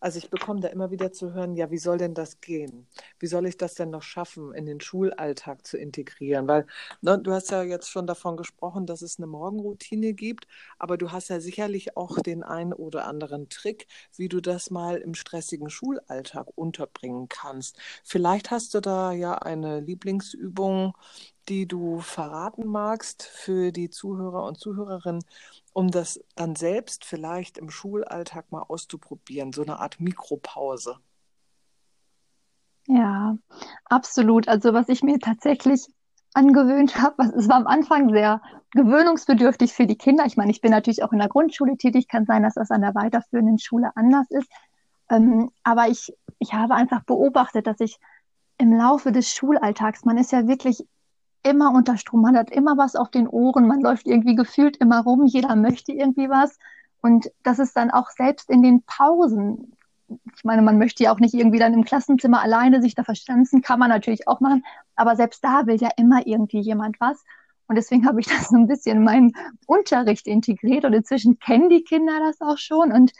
also 0.00 0.18
ich 0.18 0.30
bekomme 0.30 0.60
da 0.60 0.68
immer 0.68 0.90
wieder 0.90 1.12
zu 1.12 1.32
hören, 1.32 1.54
ja, 1.56 1.70
wie 1.70 1.78
soll 1.78 1.98
denn 1.98 2.14
das 2.14 2.40
gehen? 2.40 2.86
Wie 3.18 3.26
soll 3.26 3.46
ich 3.46 3.56
das 3.56 3.74
denn 3.74 3.90
noch 3.90 4.02
schaffen, 4.02 4.52
in 4.54 4.66
den 4.66 4.80
Schulalltag 4.80 5.66
zu 5.66 5.78
integrieren? 5.78 6.46
Weil 6.48 6.66
ne, 7.00 7.18
du 7.18 7.32
hast 7.32 7.50
ja 7.50 7.62
jetzt 7.62 7.90
schon 7.90 8.06
davon 8.06 8.36
gesprochen, 8.36 8.86
dass 8.86 9.02
es 9.02 9.18
eine 9.18 9.26
Morgenroutine 9.26 10.12
gibt, 10.14 10.46
aber 10.78 10.98
du 10.98 11.12
hast 11.12 11.28
ja 11.28 11.40
sicherlich 11.40 11.96
auch 11.96 12.18
den 12.20 12.42
einen 12.42 12.72
oder 12.72 13.06
anderen 13.06 13.48
Trick, 13.48 13.86
wie 14.16 14.28
du 14.28 14.40
das 14.40 14.70
mal 14.70 14.96
im 14.98 15.14
stressigen 15.14 15.70
Schulalltag 15.70 16.48
unterbringen 16.54 17.28
kannst. 17.28 17.78
Vielleicht 18.04 18.50
hast 18.50 18.74
du 18.74 18.80
da 18.80 19.12
ja 19.12 19.34
eine 19.34 19.80
Lieblingsübung, 19.80 20.94
die 21.48 21.66
du 21.66 22.00
verraten 22.00 22.66
magst 22.66 23.22
für 23.22 23.72
die 23.72 23.90
Zuhörer 23.90 24.44
und 24.44 24.58
Zuhörerinnen, 24.58 25.24
um 25.72 25.90
das 25.90 26.20
dann 26.36 26.56
selbst 26.56 27.04
vielleicht 27.04 27.58
im 27.58 27.70
Schulalltag 27.70 28.50
mal 28.50 28.62
auszuprobieren, 28.62 29.52
so 29.52 29.62
eine 29.62 29.80
Art 29.80 30.00
Mikropause? 30.00 30.96
absolut. 33.86 34.48
Also 34.48 34.74
was 34.74 34.88
ich 34.88 35.02
mir 35.02 35.18
tatsächlich 35.18 35.86
angewöhnt 36.34 37.00
habe, 37.00 37.32
es 37.36 37.48
war 37.48 37.56
am 37.56 37.66
Anfang 37.66 38.10
sehr 38.10 38.42
gewöhnungsbedürftig 38.72 39.72
für 39.72 39.86
die 39.86 39.96
Kinder. 39.96 40.24
Ich 40.26 40.36
meine, 40.36 40.50
ich 40.50 40.60
bin 40.60 40.72
natürlich 40.72 41.02
auch 41.02 41.12
in 41.12 41.20
der 41.20 41.28
Grundschule 41.28 41.76
tätig, 41.76 42.08
kann 42.08 42.26
sein, 42.26 42.42
dass 42.42 42.54
das 42.54 42.70
an 42.70 42.80
der 42.80 42.94
weiterführenden 42.94 43.58
Schule 43.58 43.90
anders 43.94 44.26
ist. 44.30 44.48
Ähm, 45.10 45.50
aber 45.62 45.88
ich, 45.88 46.12
ich 46.38 46.52
habe 46.52 46.74
einfach 46.74 47.04
beobachtet, 47.04 47.66
dass 47.66 47.80
ich 47.80 47.98
im 48.58 48.72
Laufe 48.72 49.12
des 49.12 49.32
Schulalltags, 49.32 50.04
man 50.04 50.18
ist 50.18 50.32
ja 50.32 50.46
wirklich 50.46 50.86
immer 51.44 51.72
unter 51.72 51.96
Strom, 51.96 52.22
man 52.22 52.36
hat 52.36 52.50
immer 52.50 52.76
was 52.76 52.96
auf 52.96 53.10
den 53.10 53.28
Ohren, 53.28 53.66
man 53.66 53.80
läuft 53.80 54.06
irgendwie 54.06 54.34
gefühlt 54.34 54.76
immer 54.78 55.02
rum, 55.02 55.26
jeder 55.26 55.54
möchte 55.56 55.92
irgendwie 55.92 56.28
was. 56.28 56.58
Und 57.00 57.30
das 57.42 57.58
ist 57.58 57.76
dann 57.76 57.90
auch 57.90 58.10
selbst 58.10 58.50
in 58.50 58.62
den 58.62 58.82
Pausen. 58.82 59.76
Ich 60.36 60.44
meine, 60.44 60.62
man 60.62 60.78
möchte 60.78 61.04
ja 61.04 61.12
auch 61.12 61.20
nicht 61.20 61.34
irgendwie 61.34 61.58
dann 61.58 61.74
im 61.74 61.84
Klassenzimmer 61.84 62.42
alleine 62.42 62.82
sich 62.82 62.94
da 62.94 63.04
verstanzen, 63.04 63.62
kann 63.62 63.78
man 63.78 63.90
natürlich 63.90 64.26
auch 64.26 64.40
machen, 64.40 64.64
aber 64.96 65.16
selbst 65.16 65.44
da 65.44 65.66
will 65.66 65.76
ja 65.76 65.90
immer 65.96 66.26
irgendwie 66.26 66.60
jemand 66.60 66.98
was. 67.00 67.22
Und 67.66 67.76
deswegen 67.76 68.06
habe 68.06 68.20
ich 68.20 68.26
das 68.28 68.48
so 68.48 68.56
ein 68.56 68.66
bisschen 68.66 68.98
in 68.98 69.04
meinen 69.04 69.32
Unterricht 69.66 70.26
integriert 70.26 70.84
und 70.84 70.92
inzwischen 70.92 71.38
kennen 71.38 71.68
die 71.68 71.84
Kinder 71.84 72.18
das 72.20 72.40
auch 72.40 72.58
schon. 72.58 72.92
Und 72.92 73.12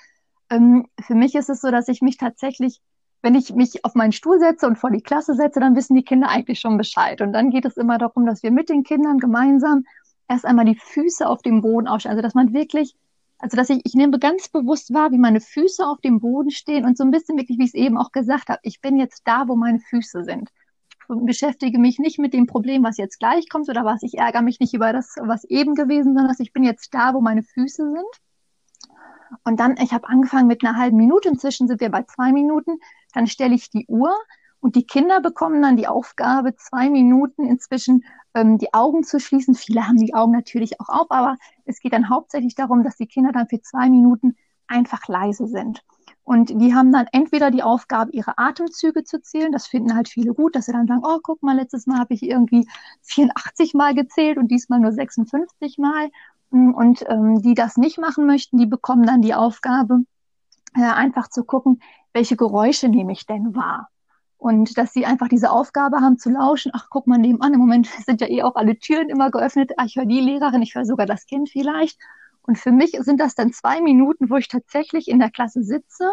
ähm, 0.51 0.87
für 1.01 1.15
mich 1.15 1.35
ist 1.35 1.51
es 1.51 1.61
so, 1.61 1.71
dass 1.71 1.89
ich 1.89 2.03
mich 2.03 2.17
tatsächlich 2.17 2.81
wenn 3.25 3.35
ich 3.35 3.55
mich 3.55 3.83
auf 3.87 3.95
meinen 3.95 4.13
Stuhl 4.13 4.39
setze 4.39 4.67
und 4.67 4.79
vor 4.79 4.91
die 4.91 5.01
Klasse 5.01 5.35
setze, 5.35 5.59
dann 5.59 5.75
wissen 5.75 5.97
die 5.97 6.05
Kinder 6.05 6.29
eigentlich 6.29 6.61
schon 6.61 6.77
Bescheid. 6.77 7.23
Und 7.23 7.33
dann 7.33 7.49
geht 7.49 7.65
es 7.65 7.79
immer 7.79 7.97
darum, 7.97 8.27
dass 8.27 8.43
wir 8.43 8.51
mit 8.51 8.69
den 8.69 8.85
Kindern 8.85 9.19
gemeinsam 9.19 9.87
erst 10.29 10.45
einmal 10.45 10.67
die 10.67 10.75
Füße 10.75 11.27
auf 11.27 11.41
dem 11.41 11.63
Boden 11.63 11.89
aufstellen. 11.89 12.17
Also 12.17 12.23
dass 12.23 12.35
man 12.35 12.53
wirklich, 12.53 12.95
also 13.39 13.57
dass 13.57 13.71
ich, 13.71 13.81
ich 13.85 13.95
nehme 13.95 14.19
ganz 14.19 14.49
bewusst 14.51 14.93
wahr, 14.93 15.11
wie 15.11 15.17
meine 15.17 15.41
Füße 15.41 15.87
auf 15.87 16.03
dem 16.03 16.21
Boden 16.21 16.51
stehen 16.51 16.85
und 16.85 16.99
so 16.99 17.05
ein 17.05 17.11
bisschen 17.11 17.39
wirklich, 17.39 17.59
wie 17.59 17.65
ich 17.65 17.71
es 17.71 17.75
eben 17.75 17.97
auch 17.97 18.13
gesagt 18.13 18.51
habe, 18.51 18.61
ich 18.63 18.83
bin 18.83 18.99
jetzt 18.99 19.23
da, 19.25 19.49
wo 19.49 19.57
meine 19.57 19.81
Füße 19.81 20.23
sind. 20.25 20.51
Ich 20.91 21.27
beschäftige 21.27 21.79
mich 21.79 21.99
nicht 21.99 22.19
mit 22.19 22.35
dem 22.35 22.47
Problem, 22.47 22.85
was 22.85 22.99
jetzt 22.99 23.21
gleich 23.21 23.49
kommt 23.49 23.71
oder 23.71 23.87
was 23.87 24.03
ich 24.03 24.19
ärgere 24.19 24.43
mich 24.43 24.61
nicht 24.61 24.75
über 24.75 24.93
das, 24.93 25.15
was 25.19 25.45
eben 25.45 25.75
gewesen, 25.75 26.13
sondern 26.13 26.29
dass 26.29 26.41
ich 26.41 26.53
bin 26.53 26.63
jetzt 26.63 26.93
da, 26.93 27.15
wo 27.15 27.23
meine 27.23 27.43
Füße 27.43 27.91
sind. 27.91 28.21
Und 29.45 29.59
dann, 29.61 29.79
ich 29.79 29.93
habe 29.95 30.09
angefangen 30.09 30.47
mit 30.47 30.63
einer 30.63 30.77
halben 30.77 30.99
Minute, 30.99 31.31
inzwischen 31.31 31.69
sind 31.69 31.81
wir 31.81 31.91
bei 31.91 32.03
zwei 32.03 32.31
Minuten, 32.33 32.79
dann 33.15 33.27
stelle 33.27 33.55
ich 33.55 33.71
die 33.71 33.87
Uhr 33.89 34.15
und 34.61 34.77
die 34.77 34.87
Kinder 34.87 35.21
bekommen 35.21 35.61
dann 35.63 35.77
die 35.77 35.89
Aufgabe, 35.89 36.57
zwei 36.57 36.89
Minuten 36.89 37.45
inzwischen 37.45 38.05
ähm, 38.35 38.59
die 38.59 38.73
Augen 38.73 39.05
zu 39.05 39.21
schließen. 39.21 39.55
Viele 39.55 39.87
haben 39.87 39.99
die 39.99 40.15
Augen 40.15 40.33
natürlich 40.33 40.81
auch 40.81 40.89
auf, 40.89 41.11
aber 41.11 41.37
es 41.65 41.81
geht 41.81 41.93
dann 41.93 42.09
hauptsächlich 42.09 42.55
darum, 42.55 42.83
dass 42.83 42.97
die 42.97 43.07
Kinder 43.07 43.33
dann 43.33 43.49
für 43.49 43.61
zwei 43.61 43.91
Minuten 43.91 44.37
einfach 44.67 45.07
leise 45.07 45.47
sind. 45.47 45.83
Und 46.23 46.49
die 46.59 46.75
haben 46.75 46.91
dann 46.91 47.07
entweder 47.13 47.51
die 47.51 47.63
Aufgabe, 47.63 48.13
ihre 48.13 48.39
Atemzüge 48.39 49.05
zu 49.05 49.21
zählen. 49.21 49.53
Das 49.53 49.67
finden 49.67 49.95
halt 49.95 50.09
viele 50.09 50.33
gut, 50.33 50.57
dass 50.57 50.65
sie 50.65 50.73
dann 50.73 50.87
sagen, 50.87 51.03
oh, 51.05 51.19
guck 51.23 51.43
mal, 51.43 51.57
letztes 51.57 51.87
Mal 51.87 51.99
habe 51.99 52.15
ich 52.15 52.23
irgendwie 52.23 52.67
84 53.03 53.75
Mal 53.75 53.95
gezählt 53.95 54.39
und 54.39 54.49
diesmal 54.49 54.81
nur 54.81 54.93
56 54.93 55.77
Mal. 55.77 56.11
Und 56.51 57.05
ähm, 57.09 57.43
die 57.43 57.53
das 57.53 57.77
nicht 57.77 57.99
machen 57.99 58.27
möchten, 58.27 58.57
die 58.57 58.67
bekommen 58.67 59.05
dann 59.05 59.21
die 59.21 59.35
Aufgabe, 59.35 60.05
äh, 60.75 60.81
einfach 60.81 61.29
zu 61.29 61.45
gucken, 61.45 61.81
welche 62.15 62.37
Geräusche 62.37 62.89
nehme 62.89 63.13
ich 63.13 63.27
denn 63.27 63.55
wahr? 63.55 63.91
Und 64.39 64.79
dass 64.79 64.93
sie 64.93 65.05
einfach 65.05 65.29
diese 65.29 65.51
Aufgabe 65.51 66.01
haben 66.01 66.19
zu 66.19 66.31
lauschen, 66.31 66.73
ach, 66.75 66.89
guck 66.91 67.07
mal 67.07 67.19
nebenan, 67.19 67.55
im 67.55 67.61
Moment 67.61 67.87
sind 68.07 68.21
ja 68.21 68.29
eh 68.29 68.43
auch 68.43 68.57
alle 68.57 68.79
Türen 68.79 69.11
immer 69.11 69.31
geöffnet, 69.31 69.73
ach, 69.77 69.87
ich 69.87 69.97
höre 69.97 70.07
die 70.07 70.21
Lehrerin, 70.21 70.63
ich 70.63 70.75
höre 70.75 70.87
sogar 70.87 71.07
das 71.07 71.27
Kind 71.27 71.51
vielleicht. 71.51 71.99
Und 72.43 72.59
für 72.59 72.73
mich 72.73 72.93
sind 73.01 73.21
das 73.21 73.35
dann 73.35 73.53
zwei 73.53 73.81
Minuten, 73.81 74.31
wo 74.31 74.37
ich 74.37 74.49
tatsächlich 74.49 75.09
in 75.09 75.19
der 75.19 75.31
Klasse 75.31 75.63
sitze, 75.63 76.11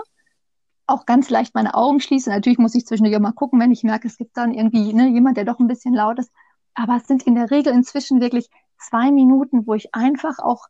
auch 0.88 1.06
ganz 1.06 1.30
leicht 1.30 1.54
meine 1.56 1.74
Augen 1.74 2.00
schließe. 2.00 2.30
Natürlich 2.30 2.58
muss 2.58 2.76
ich 2.76 2.86
zwischendurch 2.86 3.20
mal 3.20 3.32
gucken, 3.32 3.60
wenn 3.60 3.72
ich 3.72 3.84
merke, 3.84 4.08
es 4.08 4.18
gibt 4.18 4.36
dann 4.38 4.54
irgendwie 4.54 4.94
ne, 4.94 5.08
jemand, 5.10 5.38
der 5.38 5.46
doch 5.46 5.60
ein 5.60 5.68
bisschen 5.68 5.94
laut 5.94 6.20
ist. 6.20 6.32
Aber 6.74 6.96
es 6.96 7.08
sind 7.08 7.24
in 7.24 7.36
der 7.36 7.52
Regel 7.52 7.74
inzwischen 7.74 8.22
wirklich 8.22 8.50
zwei 8.78 9.12
Minuten, 9.12 9.68
wo 9.68 9.74
ich 9.74 9.94
einfach 9.94 10.40
auch 10.40 10.68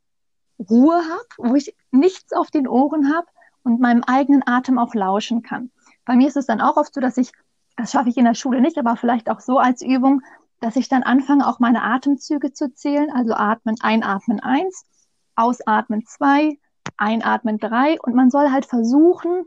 Ruhe 0.60 0.96
habe, 0.96 1.50
wo 1.50 1.56
ich 1.56 1.76
nichts 1.92 2.34
auf 2.34 2.50
den 2.52 2.68
Ohren 2.68 3.14
habe 3.14 3.28
und 3.64 3.80
meinem 3.80 4.04
eigenen 4.04 4.44
Atem 4.46 4.78
auch 4.78 4.94
lauschen 4.94 5.42
kann. 5.42 5.72
Bei 6.06 6.16
mir 6.16 6.28
ist 6.28 6.38
es 6.38 6.46
dann 6.46 6.62
auch 6.62 6.78
oft 6.78 6.94
so, 6.94 7.02
dass 7.02 7.18
ich, 7.18 7.32
das 7.78 7.92
schaffe 7.92 8.10
ich 8.10 8.18
in 8.18 8.26
der 8.26 8.34
Schule 8.34 8.62
nicht, 8.62 8.78
aber 8.78 8.96
vielleicht 8.96 9.30
auch 9.30 9.40
so 9.40 9.60
als 9.60 9.82
Übung, 9.82 10.22
dass 10.60 10.76
ich 10.76 10.90
dann 10.90 11.04
anfange, 11.04 11.48
auch 11.48 11.60
meine 11.60 11.84
Atemzüge 11.84 12.54
zu 12.54 12.74
zählen. 12.74 13.12
Also 13.12 13.34
atmen, 13.34 13.76
einatmen 13.82 14.40
eins, 14.40 14.86
ausatmen 15.36 16.06
zwei, 16.06 16.58
einatmen 16.98 17.58
drei. 17.58 18.00
Und 18.02 18.16
man 18.16 18.30
soll 18.30 18.52
halt 18.52 18.66
versuchen, 18.66 19.46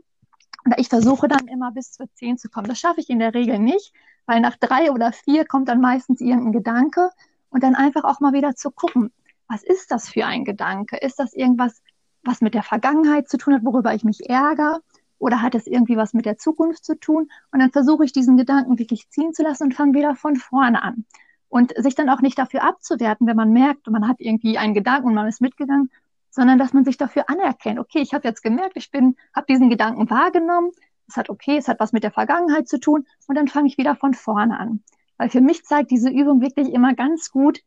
oder 0.65 0.79
ich 0.79 0.89
versuche 0.89 1.27
dann 1.27 1.47
immer 1.47 1.71
bis 1.71 1.91
zu 1.91 2.05
zehn 2.13 2.37
zu 2.37 2.49
kommen. 2.49 2.67
Das 2.67 2.79
schaffe 2.79 2.99
ich 2.99 3.09
in 3.09 3.19
der 3.19 3.33
Regel 3.33 3.59
nicht, 3.59 3.93
weil 4.25 4.41
nach 4.41 4.55
drei 4.57 4.91
oder 4.91 5.11
vier 5.11 5.45
kommt 5.45 5.69
dann 5.69 5.79
meistens 5.79 6.21
irgendein 6.21 6.53
Gedanke 6.53 7.11
und 7.49 7.63
dann 7.63 7.75
einfach 7.75 8.03
auch 8.03 8.19
mal 8.19 8.33
wieder 8.33 8.55
zu 8.55 8.71
gucken, 8.71 9.11
was 9.47 9.63
ist 9.63 9.91
das 9.91 10.09
für 10.09 10.25
ein 10.25 10.43
Gedanke? 10.43 10.97
Ist 10.97 11.19
das 11.19 11.33
irgendwas, 11.33 11.81
was 12.25 12.41
mit 12.41 12.53
der 12.53 12.63
Vergangenheit 12.63 13.29
zu 13.29 13.37
tun 13.37 13.53
hat, 13.53 13.65
worüber 13.65 13.93
ich 13.93 14.03
mich 14.03 14.29
ärgere? 14.29 14.81
Oder 15.17 15.41
hat 15.41 15.55
es 15.55 15.67
irgendwie 15.67 15.97
was 15.97 16.13
mit 16.13 16.25
der 16.25 16.37
Zukunft 16.37 16.83
zu 16.83 16.99
tun? 16.99 17.29
Und 17.51 17.59
dann 17.59 17.71
versuche 17.71 18.03
ich 18.03 18.11
diesen 18.11 18.37
Gedanken 18.37 18.77
wirklich 18.79 19.09
ziehen 19.09 19.33
zu 19.33 19.43
lassen 19.43 19.63
und 19.63 19.73
fange 19.73 19.93
wieder 19.93 20.15
von 20.15 20.35
vorne 20.35 20.83
an. 20.83 21.05
Und 21.47 21.73
sich 21.77 21.95
dann 21.95 22.09
auch 22.09 22.21
nicht 22.21 22.37
dafür 22.37 22.63
abzuwerten, 22.63 23.27
wenn 23.27 23.37
man 23.37 23.51
merkt, 23.51 23.87
man 23.87 24.07
hat 24.07 24.17
irgendwie 24.19 24.57
einen 24.57 24.73
Gedanken 24.73 25.07
und 25.07 25.13
man 25.13 25.27
ist 25.27 25.39
mitgegangen, 25.39 25.89
sondern 26.29 26.57
dass 26.57 26.73
man 26.73 26.83
sich 26.83 26.97
dafür 26.97 27.29
anerkennt. 27.29 27.79
Okay, 27.79 27.99
ich 28.01 28.13
habe 28.13 28.27
jetzt 28.27 28.43
gemerkt, 28.43 28.75
ich 28.75 28.91
bin, 28.91 29.15
habe 29.33 29.45
diesen 29.47 29.69
Gedanken 29.69 30.09
wahrgenommen. 30.09 30.71
Es 31.07 31.15
hat 31.15 31.29
okay, 31.29 31.57
es 31.57 31.69
hat 31.69 31.79
was 31.79 31.93
mit 31.93 32.03
der 32.03 32.11
Vergangenheit 32.11 32.67
zu 32.67 32.79
tun 32.79 33.05
und 33.27 33.35
dann 33.35 33.47
fange 33.47 33.67
ich 33.67 33.77
wieder 33.77 33.95
von 33.95 34.13
vorne 34.13 34.59
an. 34.59 34.83
Weil 35.17 35.29
für 35.29 35.39
mich 35.39 35.63
zeigt 35.63 35.91
diese 35.91 36.09
Übung 36.09 36.41
wirklich 36.41 36.73
immer 36.73 36.93
ganz 36.93 37.31
gut, 37.31 37.61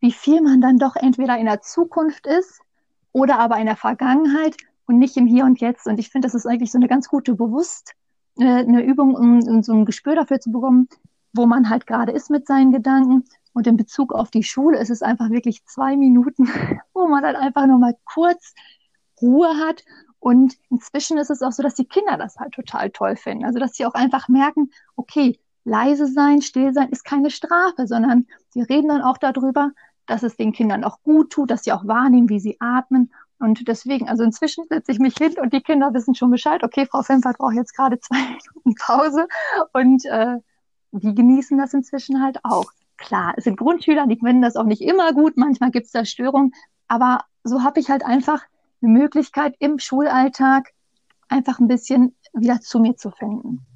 wie 0.00 0.12
viel 0.12 0.40
man 0.40 0.62
dann 0.62 0.78
doch 0.78 0.96
entweder 0.96 1.36
in 1.36 1.44
der 1.44 1.60
Zukunft 1.60 2.26
ist 2.26 2.63
oder 3.14 3.38
aber 3.38 3.56
in 3.58 3.66
der 3.66 3.76
Vergangenheit 3.76 4.56
und 4.86 4.98
nicht 4.98 5.16
im 5.16 5.24
Hier 5.24 5.44
und 5.44 5.60
Jetzt. 5.60 5.86
Und 5.86 5.98
ich 5.98 6.10
finde, 6.10 6.26
das 6.26 6.34
ist 6.34 6.46
eigentlich 6.46 6.72
so 6.72 6.78
eine 6.78 6.88
ganz 6.88 7.08
gute 7.08 7.34
Bewusst, 7.34 7.94
äh, 8.38 8.44
eine 8.44 8.82
Übung, 8.82 9.14
um, 9.14 9.38
um 9.42 9.62
so 9.62 9.72
ein 9.72 9.86
Gespür 9.86 10.16
dafür 10.16 10.40
zu 10.40 10.50
bekommen, 10.50 10.88
wo 11.32 11.46
man 11.46 11.70
halt 11.70 11.86
gerade 11.86 12.12
ist 12.12 12.28
mit 12.28 12.46
seinen 12.46 12.72
Gedanken. 12.72 13.24
Und 13.52 13.68
in 13.68 13.76
Bezug 13.76 14.12
auf 14.12 14.32
die 14.32 14.42
Schule 14.42 14.78
ist 14.78 14.90
es 14.90 15.00
einfach 15.00 15.30
wirklich 15.30 15.64
zwei 15.64 15.96
Minuten, 15.96 16.48
wo 16.92 17.06
man 17.06 17.22
dann 17.22 17.36
einfach 17.36 17.66
nur 17.66 17.78
mal 17.78 17.96
kurz 18.04 18.52
Ruhe 19.22 19.48
hat. 19.58 19.84
Und 20.18 20.56
inzwischen 20.70 21.16
ist 21.16 21.30
es 21.30 21.40
auch 21.40 21.52
so, 21.52 21.62
dass 21.62 21.74
die 21.74 21.86
Kinder 21.86 22.16
das 22.16 22.36
halt 22.36 22.52
total 22.52 22.90
toll 22.90 23.14
finden. 23.14 23.44
Also, 23.44 23.60
dass 23.60 23.74
sie 23.74 23.86
auch 23.86 23.94
einfach 23.94 24.28
merken, 24.28 24.70
okay, 24.96 25.38
leise 25.62 26.08
sein, 26.08 26.42
still 26.42 26.74
sein 26.74 26.88
ist 26.88 27.04
keine 27.04 27.30
Strafe, 27.30 27.86
sondern 27.86 28.26
sie 28.50 28.62
reden 28.62 28.88
dann 28.88 29.02
auch 29.02 29.18
darüber, 29.18 29.70
dass 30.06 30.22
es 30.22 30.36
den 30.36 30.52
Kindern 30.52 30.84
auch 30.84 31.02
gut 31.02 31.30
tut, 31.30 31.50
dass 31.50 31.64
sie 31.64 31.72
auch 31.72 31.86
wahrnehmen, 31.86 32.28
wie 32.28 32.40
sie 32.40 32.56
atmen. 32.60 33.12
Und 33.38 33.66
deswegen, 33.68 34.08
also 34.08 34.22
inzwischen 34.22 34.64
setze 34.68 34.92
ich 34.92 34.98
mich 34.98 35.16
hin 35.16 35.34
und 35.40 35.52
die 35.52 35.60
Kinder 35.60 35.92
wissen 35.92 36.14
schon 36.14 36.30
Bescheid, 36.30 36.62
okay, 36.62 36.86
Frau 36.86 37.02
Fempert 37.02 37.38
braucht 37.38 37.54
jetzt 37.54 37.76
gerade 37.76 37.98
zwei 38.00 38.16
Minuten 38.16 38.74
Pause 38.74 39.28
und 39.72 40.04
äh, 40.06 40.36
die 40.92 41.14
genießen 41.14 41.58
das 41.58 41.74
inzwischen 41.74 42.22
halt 42.22 42.38
auch. 42.44 42.70
Klar, 42.96 43.34
es 43.36 43.44
sind 43.44 43.56
Grundschüler, 43.56 44.06
die 44.06 44.18
finden 44.18 44.42
das 44.42 44.56
auch 44.56 44.64
nicht 44.64 44.82
immer 44.82 45.12
gut, 45.12 45.36
manchmal 45.36 45.72
gibt 45.72 45.86
es 45.86 45.92
da 45.92 46.04
Störungen, 46.04 46.52
aber 46.86 47.24
so 47.42 47.62
habe 47.62 47.80
ich 47.80 47.90
halt 47.90 48.04
einfach 48.04 48.42
eine 48.80 48.92
Möglichkeit 48.92 49.56
im 49.58 49.78
Schulalltag 49.78 50.70
einfach 51.28 51.58
ein 51.58 51.68
bisschen 51.68 52.14
wieder 52.32 52.60
zu 52.60 52.78
mir 52.78 52.96
zu 52.96 53.10
finden. 53.10 53.66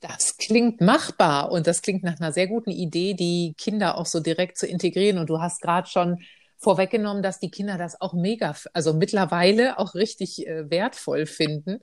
Das 0.00 0.36
klingt 0.36 0.80
machbar 0.80 1.50
und 1.50 1.66
das 1.66 1.82
klingt 1.82 2.04
nach 2.04 2.20
einer 2.20 2.32
sehr 2.32 2.46
guten 2.46 2.70
Idee, 2.70 3.14
die 3.14 3.54
Kinder 3.58 3.98
auch 3.98 4.06
so 4.06 4.20
direkt 4.20 4.56
zu 4.56 4.66
integrieren. 4.66 5.18
Und 5.18 5.28
du 5.28 5.40
hast 5.40 5.60
gerade 5.60 5.88
schon 5.88 6.18
vorweggenommen, 6.56 7.22
dass 7.22 7.40
die 7.40 7.50
Kinder 7.50 7.78
das 7.78 8.00
auch 8.00 8.12
mega, 8.12 8.54
also 8.72 8.94
mittlerweile 8.94 9.78
auch 9.78 9.94
richtig 9.94 10.46
äh, 10.46 10.70
wertvoll 10.70 11.26
finden. 11.26 11.80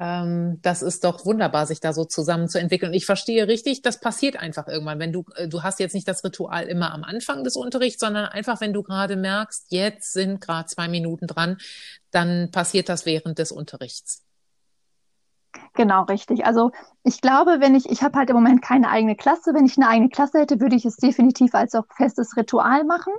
Ähm, 0.00 0.60
das 0.62 0.82
ist 0.82 1.02
doch 1.02 1.26
wunderbar, 1.26 1.66
sich 1.66 1.80
da 1.80 1.92
so 1.92 2.04
zusammenzuentwickeln. 2.04 2.90
Und 2.90 2.96
ich 2.96 3.06
verstehe 3.06 3.48
richtig, 3.48 3.82
das 3.82 3.98
passiert 3.98 4.36
einfach 4.36 4.68
irgendwann, 4.68 5.00
wenn 5.00 5.12
du, 5.12 5.24
äh, 5.34 5.48
du 5.48 5.62
hast 5.64 5.80
jetzt 5.80 5.94
nicht 5.94 6.06
das 6.06 6.22
Ritual 6.22 6.66
immer 6.66 6.92
am 6.92 7.02
Anfang 7.02 7.42
des 7.42 7.56
Unterrichts, 7.56 8.00
sondern 8.00 8.26
einfach, 8.26 8.60
wenn 8.60 8.72
du 8.72 8.82
gerade 8.84 9.16
merkst, 9.16 9.66
jetzt 9.70 10.12
sind 10.12 10.40
gerade 10.40 10.68
zwei 10.68 10.88
Minuten 10.88 11.26
dran, 11.26 11.58
dann 12.12 12.50
passiert 12.52 12.88
das 12.88 13.06
während 13.06 13.38
des 13.38 13.50
Unterrichts. 13.50 14.27
Genau, 15.74 16.02
richtig. 16.04 16.44
Also 16.46 16.70
ich 17.04 17.20
glaube, 17.20 17.58
wenn 17.60 17.74
ich, 17.74 17.88
ich 17.90 18.02
habe 18.02 18.18
halt 18.18 18.30
im 18.30 18.36
Moment 18.36 18.62
keine 18.62 18.90
eigene 18.90 19.16
Klasse. 19.16 19.54
Wenn 19.54 19.66
ich 19.66 19.76
eine 19.76 19.88
eigene 19.88 20.08
Klasse 20.10 20.40
hätte, 20.40 20.60
würde 20.60 20.76
ich 20.76 20.84
es 20.84 20.96
definitiv 20.96 21.54
als 21.54 21.74
auch 21.74 21.84
festes 21.96 22.36
Ritual 22.36 22.84
machen. 22.84 23.12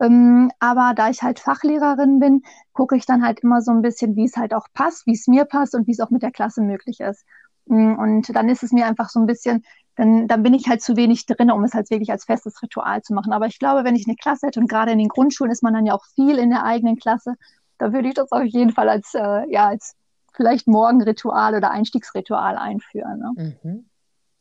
Ähm, 0.00 0.50
aber 0.60 0.92
da 0.94 1.08
ich 1.10 1.22
halt 1.22 1.40
Fachlehrerin 1.40 2.18
bin, 2.18 2.42
gucke 2.72 2.96
ich 2.96 3.06
dann 3.06 3.24
halt 3.24 3.40
immer 3.40 3.62
so 3.62 3.70
ein 3.72 3.82
bisschen, 3.82 4.14
wie 4.16 4.24
es 4.26 4.36
halt 4.36 4.54
auch 4.54 4.66
passt, 4.74 5.06
wie 5.06 5.12
es 5.14 5.26
mir 5.26 5.44
passt 5.46 5.74
und 5.74 5.86
wie 5.86 5.92
es 5.92 6.00
auch 6.00 6.10
mit 6.10 6.22
der 6.22 6.32
Klasse 6.32 6.62
möglich 6.62 7.00
ist. 7.00 7.24
Mm, 7.66 7.94
und 7.94 8.34
dann 8.36 8.48
ist 8.48 8.62
es 8.62 8.72
mir 8.72 8.86
einfach 8.86 9.08
so 9.08 9.20
ein 9.20 9.26
bisschen, 9.26 9.64
dann, 9.96 10.28
dann 10.28 10.42
bin 10.42 10.54
ich 10.54 10.68
halt 10.68 10.82
zu 10.82 10.96
wenig 10.96 11.26
drin, 11.26 11.50
um 11.50 11.64
es 11.64 11.72
halt 11.74 11.90
wirklich 11.90 12.10
als 12.10 12.24
festes 12.26 12.62
Ritual 12.62 13.02
zu 13.02 13.14
machen. 13.14 13.32
Aber 13.32 13.46
ich 13.46 13.58
glaube, 13.58 13.84
wenn 13.84 13.96
ich 13.96 14.06
eine 14.06 14.16
Klasse 14.16 14.48
hätte 14.48 14.60
und 14.60 14.68
gerade 14.68 14.92
in 14.92 14.98
den 14.98 15.08
Grundschulen 15.08 15.50
ist 15.52 15.62
man 15.62 15.72
dann 15.74 15.86
ja 15.86 15.94
auch 15.94 16.04
viel 16.14 16.38
in 16.38 16.50
der 16.50 16.64
eigenen 16.64 16.96
Klasse, 16.96 17.34
da 17.78 17.92
würde 17.92 18.08
ich 18.08 18.14
das 18.14 18.30
auf 18.32 18.44
jeden 18.44 18.72
Fall 18.72 18.88
als, 18.88 19.14
äh, 19.14 19.50
ja, 19.50 19.68
als 19.68 19.94
vielleicht 20.36 20.68
Morgenritual 20.68 21.54
oder 21.54 21.70
Einstiegsritual 21.70 22.56
einführen. 22.56 23.18
Ne? 23.18 23.54
Mhm. 23.64 23.90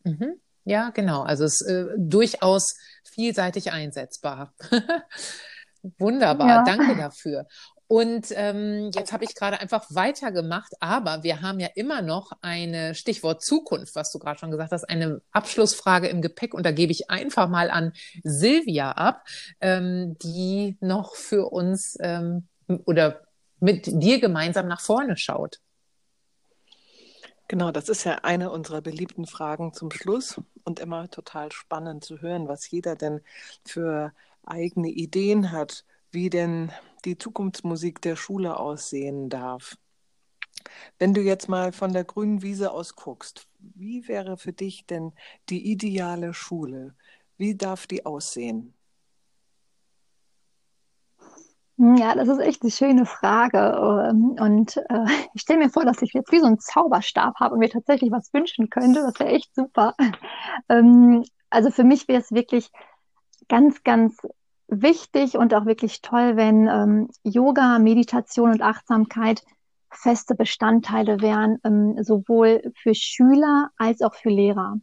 Mhm. 0.04 0.42
Ja, 0.66 0.90
genau. 0.90 1.22
Also 1.22 1.46
es 1.46 1.62
ist 1.62 1.70
äh, 1.70 1.86
durchaus 1.98 2.76
vielseitig 3.04 3.72
einsetzbar. 3.72 4.54
Wunderbar, 6.00 6.48
ja. 6.48 6.64
danke 6.64 6.96
dafür. 6.98 7.48
Und 7.88 8.28
ähm, 8.32 8.90
jetzt 8.96 9.14
habe 9.14 9.26
ich 9.26 9.36
gerade 9.36 9.60
einfach 9.60 9.86
weitergemacht, 9.92 10.74
aber 10.80 11.22
wir 11.22 11.42
haben 11.42 11.60
ja 11.60 11.70
immer 11.76 12.02
noch 12.02 12.32
eine 12.42 12.96
Stichwort 12.96 13.44
Zukunft, 13.44 13.96
was 13.96 14.12
du 14.12 14.18
gerade 14.18 14.40
schon 14.40 14.50
gesagt 14.50 14.72
hast, 14.72 14.90
eine 14.90 15.22
Abschlussfrage 15.32 16.08
im 16.08 16.24
Gepäck. 16.24 16.56
Und 16.56 16.66
da 16.66 16.72
gebe 16.72 16.92
ich 16.92 17.12
einfach 17.12 17.48
mal 17.48 17.70
an 17.70 17.94
Silvia 18.24 18.92
ab, 18.94 19.24
ähm, 19.62 20.18
die 20.24 20.78
noch 20.80 21.16
für 21.16 21.52
uns 21.52 21.96
ähm, 22.02 22.48
oder 22.86 23.22
mit 23.60 23.86
dir 23.86 24.20
gemeinsam 24.20 24.68
nach 24.68 24.82
vorne 24.82 25.16
schaut. 25.16 25.60
Genau, 27.48 27.72
das 27.72 27.90
ist 27.90 28.04
ja 28.06 28.16
eine 28.24 28.52
unserer 28.52 28.82
beliebten 28.82 29.26
Fragen 29.28 29.74
zum 29.74 29.92
Schluss 29.92 30.40
und 30.64 30.80
immer 30.80 31.10
total 31.10 31.52
spannend 31.52 32.04
zu 32.04 32.22
hören, 32.22 32.48
was 32.48 32.70
jeder 32.72 32.96
denn 32.96 33.22
für 33.64 34.14
eigene 34.44 34.90
Ideen 34.90 35.52
hat, 35.52 35.86
wie 36.12 36.30
denn 36.30 36.72
die 37.06 37.18
Zukunftsmusik 37.18 38.02
der 38.02 38.16
Schule 38.16 38.58
aussehen 38.58 39.30
darf. 39.30 39.78
Wenn 41.00 41.14
du 41.14 41.22
jetzt 41.22 41.48
mal 41.50 41.72
von 41.72 41.94
der 41.94 42.04
grünen 42.04 42.42
Wiese 42.42 42.72
aus 42.72 42.96
guckst, 42.96 43.48
wie 43.60 44.08
wäre 44.08 44.38
für 44.38 44.54
dich 44.54 44.86
denn 44.86 45.14
die 45.50 45.72
ideale 45.72 46.34
Schule? 46.34 46.96
Wie 47.38 47.56
darf 47.56 47.88
die 47.88 48.06
aussehen? 48.06 48.74
Hm, 51.78 51.98
ja, 51.98 52.16
das 52.16 52.30
ist 52.30 52.40
echt 52.40 52.62
eine 52.62 52.72
schöne 52.72 53.06
Frage. 53.06 53.58
Ähm, 54.10 54.36
und 54.40 54.78
äh, 54.78 55.06
ich 55.34 55.42
stelle 55.42 55.60
mir 55.60 55.70
vor, 55.70 55.86
dass 55.86 56.02
ich 56.02 56.14
jetzt 56.14 56.32
wie 56.32 56.40
so 56.40 56.46
einen 56.46 56.60
Zauberstab 56.60 57.36
habe 57.40 57.54
und 57.54 57.60
mir 57.60 57.70
tatsächlich 57.70 58.12
was 58.12 58.34
wünschen 58.34 58.70
könnte. 58.70 59.02
Das 59.02 59.20
wäre 59.20 59.32
echt 59.32 59.54
super. 59.56 59.94
Ähm, 60.70 61.24
also 61.50 61.70
für 61.70 61.84
mich 61.84 62.08
wäre 62.08 62.22
es 62.22 62.32
wirklich 62.32 62.70
ganz, 63.50 63.84
ganz 63.84 64.18
wichtig 64.68 65.38
und 65.38 65.54
auch 65.54 65.66
wirklich 65.66 66.02
toll, 66.02 66.36
wenn 66.38 66.68
ähm, 66.68 67.10
Yoga, 67.24 67.78
Meditation 67.80 68.52
und 68.52 68.62
Achtsamkeit 68.62 69.44
feste 69.92 70.36
Bestandteile 70.36 71.22
wären, 71.22 71.60
ähm, 71.64 72.04
sowohl 72.04 72.62
für 72.76 72.96
Schüler 72.96 73.70
als 73.78 74.02
auch 74.02 74.16
für 74.16 74.30
Lehrer. 74.30 74.76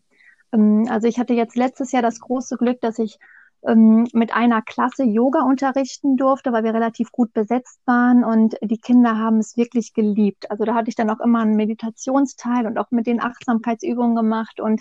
Ähm, 0.52 0.87
also 0.88 1.08
ich 1.08 1.18
hatte 1.18 1.34
jetzt 1.34 1.56
letztes 1.56 1.92
Jahr 1.92 2.02
das 2.02 2.20
große 2.20 2.56
Glück, 2.56 2.80
dass 2.80 2.99
ich 2.99 3.18
ähm, 3.66 4.07
mit 4.12 4.35
einer 4.35 4.62
Klasse 4.62 5.04
Yoga 5.04 5.42
unterrichten 5.42 6.16
durfte, 6.16 6.52
weil 6.52 6.64
wir 6.64 6.75
relativ 6.75 7.12
gut 7.12 7.33
besetzt 7.33 7.81
waren 7.87 8.25
und 8.25 8.57
die 8.62 8.78
Kinder 8.78 9.19
haben 9.19 9.38
es 9.38 9.57
wirklich 9.57 9.92
geliebt. 9.95 10.50
Also 10.50 10.64
da 10.64 10.75
hatte 10.75 10.88
ich 10.88 10.97
dann 10.97 11.11
auch 11.11 11.21
immer 11.21 11.40
einen 11.40 11.57
Meditationsteil 11.57 12.66
und 12.66 12.78
auch 12.78 12.90
mit 12.90 13.07
den 13.07 13.23
Achtsamkeitsübungen 13.23 14.16
gemacht 14.16 14.61
und 14.61 14.81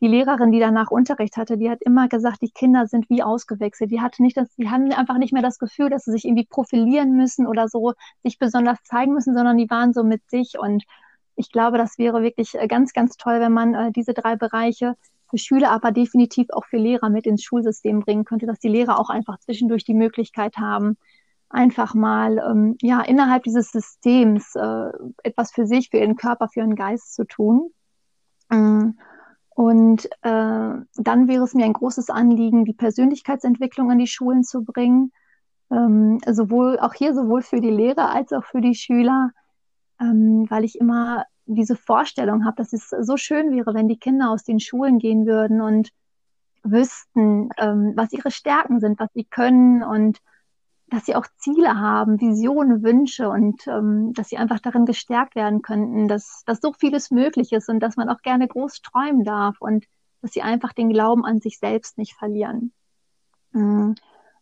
die 0.00 0.08
Lehrerin, 0.08 0.52
die 0.52 0.60
danach 0.60 0.90
Unterricht 0.90 1.36
hatte, 1.36 1.56
die 1.56 1.70
hat 1.70 1.80
immer 1.82 2.08
gesagt, 2.08 2.42
die 2.42 2.50
Kinder 2.50 2.86
sind 2.86 3.08
wie 3.08 3.22
ausgewechselt. 3.22 3.90
Die 3.90 4.00
hatte 4.00 4.22
nicht 4.22 4.36
das, 4.36 4.48
die 4.56 4.68
haben 4.68 4.92
einfach 4.92 5.16
nicht 5.16 5.32
mehr 5.32 5.42
das 5.42 5.58
Gefühl, 5.58 5.88
dass 5.88 6.04
sie 6.04 6.12
sich 6.12 6.26
irgendwie 6.26 6.44
profilieren 6.44 7.16
müssen 7.16 7.46
oder 7.46 7.68
so 7.68 7.94
sich 8.22 8.38
besonders 8.38 8.82
zeigen 8.84 9.14
müssen, 9.14 9.34
sondern 9.34 9.56
die 9.56 9.70
waren 9.70 9.94
so 9.94 10.04
mit 10.04 10.28
sich. 10.28 10.58
Und 10.58 10.84
ich 11.34 11.50
glaube, 11.50 11.78
das 11.78 11.96
wäre 11.96 12.22
wirklich 12.22 12.54
äh, 12.54 12.66
ganz, 12.66 12.92
ganz 12.92 13.16
toll, 13.16 13.40
wenn 13.40 13.52
man 13.52 13.74
äh, 13.74 13.92
diese 13.92 14.12
drei 14.12 14.36
Bereiche 14.36 14.96
für 15.28 15.38
Schüler, 15.38 15.70
aber 15.70 15.92
definitiv 15.92 16.48
auch 16.50 16.64
für 16.64 16.76
Lehrer 16.78 17.10
mit 17.10 17.26
ins 17.26 17.42
Schulsystem 17.42 18.00
bringen 18.00 18.24
könnte, 18.24 18.46
dass 18.46 18.58
die 18.58 18.68
Lehrer 18.68 18.98
auch 18.98 19.10
einfach 19.10 19.38
zwischendurch 19.38 19.84
die 19.84 19.94
Möglichkeit 19.94 20.56
haben, 20.56 20.96
einfach 21.48 21.94
mal 21.94 22.38
ähm, 22.38 22.76
ja 22.80 23.00
innerhalb 23.02 23.44
dieses 23.44 23.70
Systems 23.70 24.54
äh, 24.54 24.90
etwas 25.22 25.52
für 25.52 25.66
sich, 25.66 25.90
für 25.90 25.98
ihren 25.98 26.16
Körper, 26.16 26.48
für 26.48 26.60
ihren 26.60 26.74
Geist 26.74 27.14
zu 27.14 27.24
tun. 27.24 27.70
Ähm, 28.50 28.98
und 29.50 30.06
äh, 30.22 30.74
dann 30.96 31.28
wäre 31.28 31.44
es 31.44 31.54
mir 31.54 31.64
ein 31.64 31.72
großes 31.72 32.10
Anliegen, 32.10 32.64
die 32.64 32.74
Persönlichkeitsentwicklung 32.74 33.90
in 33.90 33.98
die 33.98 34.06
Schulen 34.06 34.44
zu 34.44 34.64
bringen, 34.64 35.12
ähm, 35.70 36.18
sowohl 36.30 36.78
auch 36.78 36.94
hier 36.94 37.14
sowohl 37.14 37.42
für 37.42 37.60
die 37.60 37.70
Lehrer 37.70 38.10
als 38.10 38.32
auch 38.32 38.44
für 38.44 38.60
die 38.60 38.74
Schüler, 38.74 39.30
ähm, 40.00 40.46
weil 40.50 40.64
ich 40.64 40.78
immer 40.78 41.24
diese 41.46 41.76
Vorstellung 41.76 42.44
habe, 42.44 42.56
dass 42.56 42.72
es 42.72 42.90
so 42.90 43.16
schön 43.16 43.54
wäre, 43.54 43.74
wenn 43.74 43.88
die 43.88 43.98
Kinder 43.98 44.30
aus 44.30 44.44
den 44.44 44.60
Schulen 44.60 44.98
gehen 44.98 45.26
würden 45.26 45.60
und 45.60 45.90
wüssten, 46.62 47.50
ähm, 47.58 47.92
was 47.94 48.12
ihre 48.12 48.30
Stärken 48.30 48.80
sind, 48.80 48.98
was 48.98 49.12
sie 49.14 49.24
können 49.24 49.82
und 49.82 50.20
dass 50.88 51.06
sie 51.06 51.16
auch 51.16 51.26
Ziele 51.38 51.78
haben, 51.78 52.20
Visionen, 52.20 52.82
Wünsche 52.82 53.28
und 53.28 53.66
ähm, 53.66 54.12
dass 54.12 54.28
sie 54.28 54.36
einfach 54.36 54.60
darin 54.60 54.86
gestärkt 54.86 55.34
werden 55.34 55.62
könnten, 55.62 56.06
dass, 56.06 56.42
dass 56.46 56.60
so 56.60 56.72
vieles 56.72 57.10
möglich 57.10 57.52
ist 57.52 57.68
und 57.68 57.80
dass 57.80 57.96
man 57.96 58.08
auch 58.08 58.22
gerne 58.22 58.46
groß 58.46 58.82
träumen 58.82 59.24
darf 59.24 59.56
und 59.60 59.86
dass 60.22 60.32
sie 60.32 60.42
einfach 60.42 60.72
den 60.72 60.90
Glauben 60.90 61.24
an 61.24 61.40
sich 61.40 61.58
selbst 61.58 61.98
nicht 61.98 62.14
verlieren. 62.14 62.72
Mm. 63.52 63.92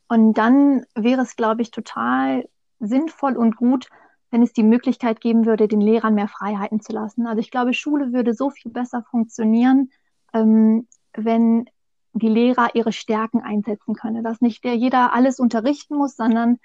Und 0.06 0.34
dann 0.34 0.84
wäre 0.94 1.22
es, 1.22 1.34
glaube 1.36 1.62
ich, 1.62 1.70
total 1.70 2.46
sinnvoll 2.78 3.36
und 3.36 3.56
gut, 3.56 3.88
wenn 4.34 4.42
es 4.42 4.52
die 4.52 4.64
Möglichkeit 4.64 5.20
geben 5.20 5.46
würde, 5.46 5.68
den 5.68 5.80
Lehrern 5.80 6.16
mehr 6.16 6.26
Freiheiten 6.26 6.80
zu 6.80 6.92
lassen. 6.92 7.28
Also 7.28 7.38
ich 7.38 7.52
glaube, 7.52 7.72
Schule 7.72 8.12
würde 8.12 8.34
so 8.34 8.50
viel 8.50 8.72
besser 8.72 9.04
funktionieren, 9.08 9.92
ähm, 10.32 10.88
wenn 11.16 11.66
die 12.14 12.28
Lehrer 12.28 12.74
ihre 12.74 12.90
Stärken 12.90 13.40
einsetzen 13.40 13.94
können. 13.94 14.24
Dass 14.24 14.40
nicht 14.40 14.64
der, 14.64 14.74
jeder 14.74 15.12
alles 15.12 15.38
unterrichten 15.38 15.94
muss, 15.94 16.16
sondern 16.16 16.58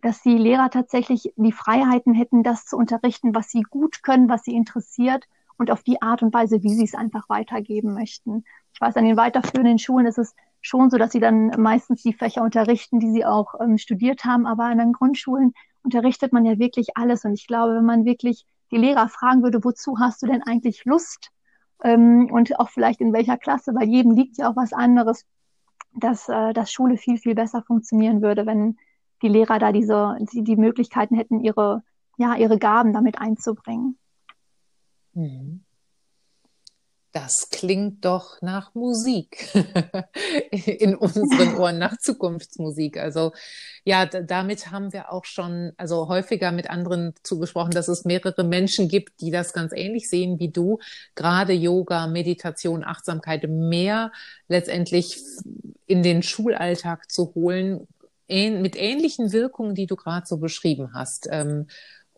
dass 0.00 0.22
die 0.22 0.38
Lehrer 0.38 0.70
tatsächlich 0.70 1.32
die 1.34 1.50
Freiheiten 1.50 2.14
hätten, 2.14 2.44
das 2.44 2.66
zu 2.66 2.76
unterrichten, 2.76 3.34
was 3.34 3.50
sie 3.50 3.62
gut 3.62 4.04
können, 4.04 4.28
was 4.28 4.44
sie 4.44 4.54
interessiert 4.54 5.24
und 5.58 5.72
auf 5.72 5.82
die 5.82 6.02
Art 6.02 6.22
und 6.22 6.32
Weise, 6.32 6.62
wie 6.62 6.72
sie 6.72 6.84
es 6.84 6.94
einfach 6.94 7.28
weitergeben 7.28 7.94
möchten. 7.94 8.44
Ich 8.74 8.80
weiß, 8.80 8.96
an 8.96 9.06
den 9.06 9.16
weiterführenden 9.16 9.80
Schulen 9.80 10.06
ist 10.06 10.18
es 10.18 10.36
schon 10.60 10.88
so, 10.88 10.98
dass 10.98 11.10
sie 11.10 11.20
dann 11.20 11.48
meistens 11.58 12.02
die 12.02 12.12
Fächer 12.12 12.44
unterrichten, 12.44 13.00
die 13.00 13.10
sie 13.10 13.24
auch 13.24 13.60
ähm, 13.60 13.76
studiert 13.76 14.24
haben, 14.24 14.46
aber 14.46 14.66
an 14.66 14.78
den 14.78 14.92
Grundschulen 14.92 15.52
unterrichtet 15.82 16.32
man 16.32 16.44
ja 16.44 16.58
wirklich 16.58 16.96
alles. 16.96 17.24
Und 17.24 17.34
ich 17.34 17.46
glaube, 17.46 17.74
wenn 17.76 17.84
man 17.84 18.04
wirklich 18.04 18.46
die 18.70 18.76
Lehrer 18.76 19.08
fragen 19.08 19.42
würde, 19.42 19.64
wozu 19.64 19.98
hast 19.98 20.22
du 20.22 20.26
denn 20.26 20.42
eigentlich 20.42 20.84
Lust? 20.84 21.30
Ähm, 21.84 22.28
und 22.30 22.58
auch 22.58 22.70
vielleicht 22.70 23.00
in 23.00 23.12
welcher 23.12 23.36
Klasse, 23.36 23.74
weil 23.74 23.88
jedem 23.88 24.12
liegt 24.12 24.38
ja 24.38 24.50
auch 24.50 24.56
was 24.56 24.72
anderes, 24.72 25.26
dass, 25.94 26.28
äh, 26.28 26.52
dass 26.52 26.72
Schule 26.72 26.96
viel, 26.96 27.18
viel 27.18 27.34
besser 27.34 27.62
funktionieren 27.62 28.22
würde, 28.22 28.46
wenn 28.46 28.76
die 29.22 29.28
Lehrer 29.28 29.58
da 29.58 29.72
diese, 29.72 30.16
die, 30.32 30.42
die 30.42 30.56
Möglichkeiten 30.56 31.16
hätten, 31.16 31.40
ihre, 31.40 31.82
ja, 32.16 32.36
ihre 32.36 32.58
Gaben 32.58 32.92
damit 32.92 33.20
einzubringen. 33.20 33.98
Mhm. 35.14 35.64
Das 37.12 37.50
klingt 37.50 38.06
doch 38.06 38.40
nach 38.40 38.74
Musik 38.74 39.54
in 40.50 40.96
unseren 40.96 41.56
Ohren, 41.58 41.78
nach 41.78 41.98
Zukunftsmusik. 41.98 42.96
Also 42.96 43.32
ja, 43.84 44.06
damit 44.06 44.70
haben 44.70 44.94
wir 44.94 45.12
auch 45.12 45.26
schon, 45.26 45.72
also 45.76 46.08
häufiger 46.08 46.52
mit 46.52 46.70
anderen 46.70 47.12
zugesprochen, 47.22 47.72
dass 47.72 47.88
es 47.88 48.06
mehrere 48.06 48.44
Menschen 48.44 48.88
gibt, 48.88 49.20
die 49.20 49.30
das 49.30 49.52
ganz 49.52 49.72
ähnlich 49.74 50.08
sehen 50.08 50.38
wie 50.38 50.48
du. 50.48 50.78
Gerade 51.14 51.52
Yoga, 51.52 52.06
Meditation, 52.06 52.82
Achtsamkeit 52.82 53.46
mehr 53.46 54.10
letztendlich 54.48 55.18
in 55.86 56.02
den 56.02 56.22
Schulalltag 56.22 57.10
zu 57.10 57.34
holen, 57.34 57.86
mit 58.28 58.76
ähnlichen 58.76 59.32
Wirkungen, 59.32 59.74
die 59.74 59.86
du 59.86 59.96
gerade 59.96 60.26
so 60.26 60.38
beschrieben 60.38 60.94
hast. 60.94 61.28
Ähm, 61.30 61.66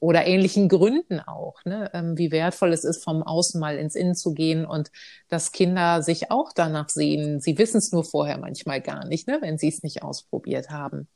oder 0.04 0.26
ähnlichen 0.26 0.68
Gründen 0.68 1.18
auch, 1.18 1.64
ne? 1.64 1.90
Ähm, 1.94 2.18
wie 2.18 2.30
wertvoll 2.30 2.74
es 2.74 2.84
ist, 2.84 3.02
vom 3.02 3.22
Außen 3.22 3.58
mal 3.58 3.78
ins 3.78 3.94
Innen 3.94 4.14
zu 4.14 4.34
gehen 4.34 4.66
und 4.66 4.90
dass 5.28 5.50
Kinder 5.50 6.02
sich 6.02 6.30
auch 6.30 6.52
danach 6.54 6.90
sehen. 6.90 7.40
Sie 7.40 7.56
wissen 7.56 7.78
es 7.78 7.90
nur 7.90 8.04
vorher 8.04 8.36
manchmal 8.36 8.82
gar 8.82 9.06
nicht, 9.06 9.26
ne? 9.28 9.38
wenn 9.40 9.56
sie 9.56 9.68
es 9.68 9.82
nicht 9.82 10.02
ausprobiert 10.02 10.68
haben. 10.68 11.08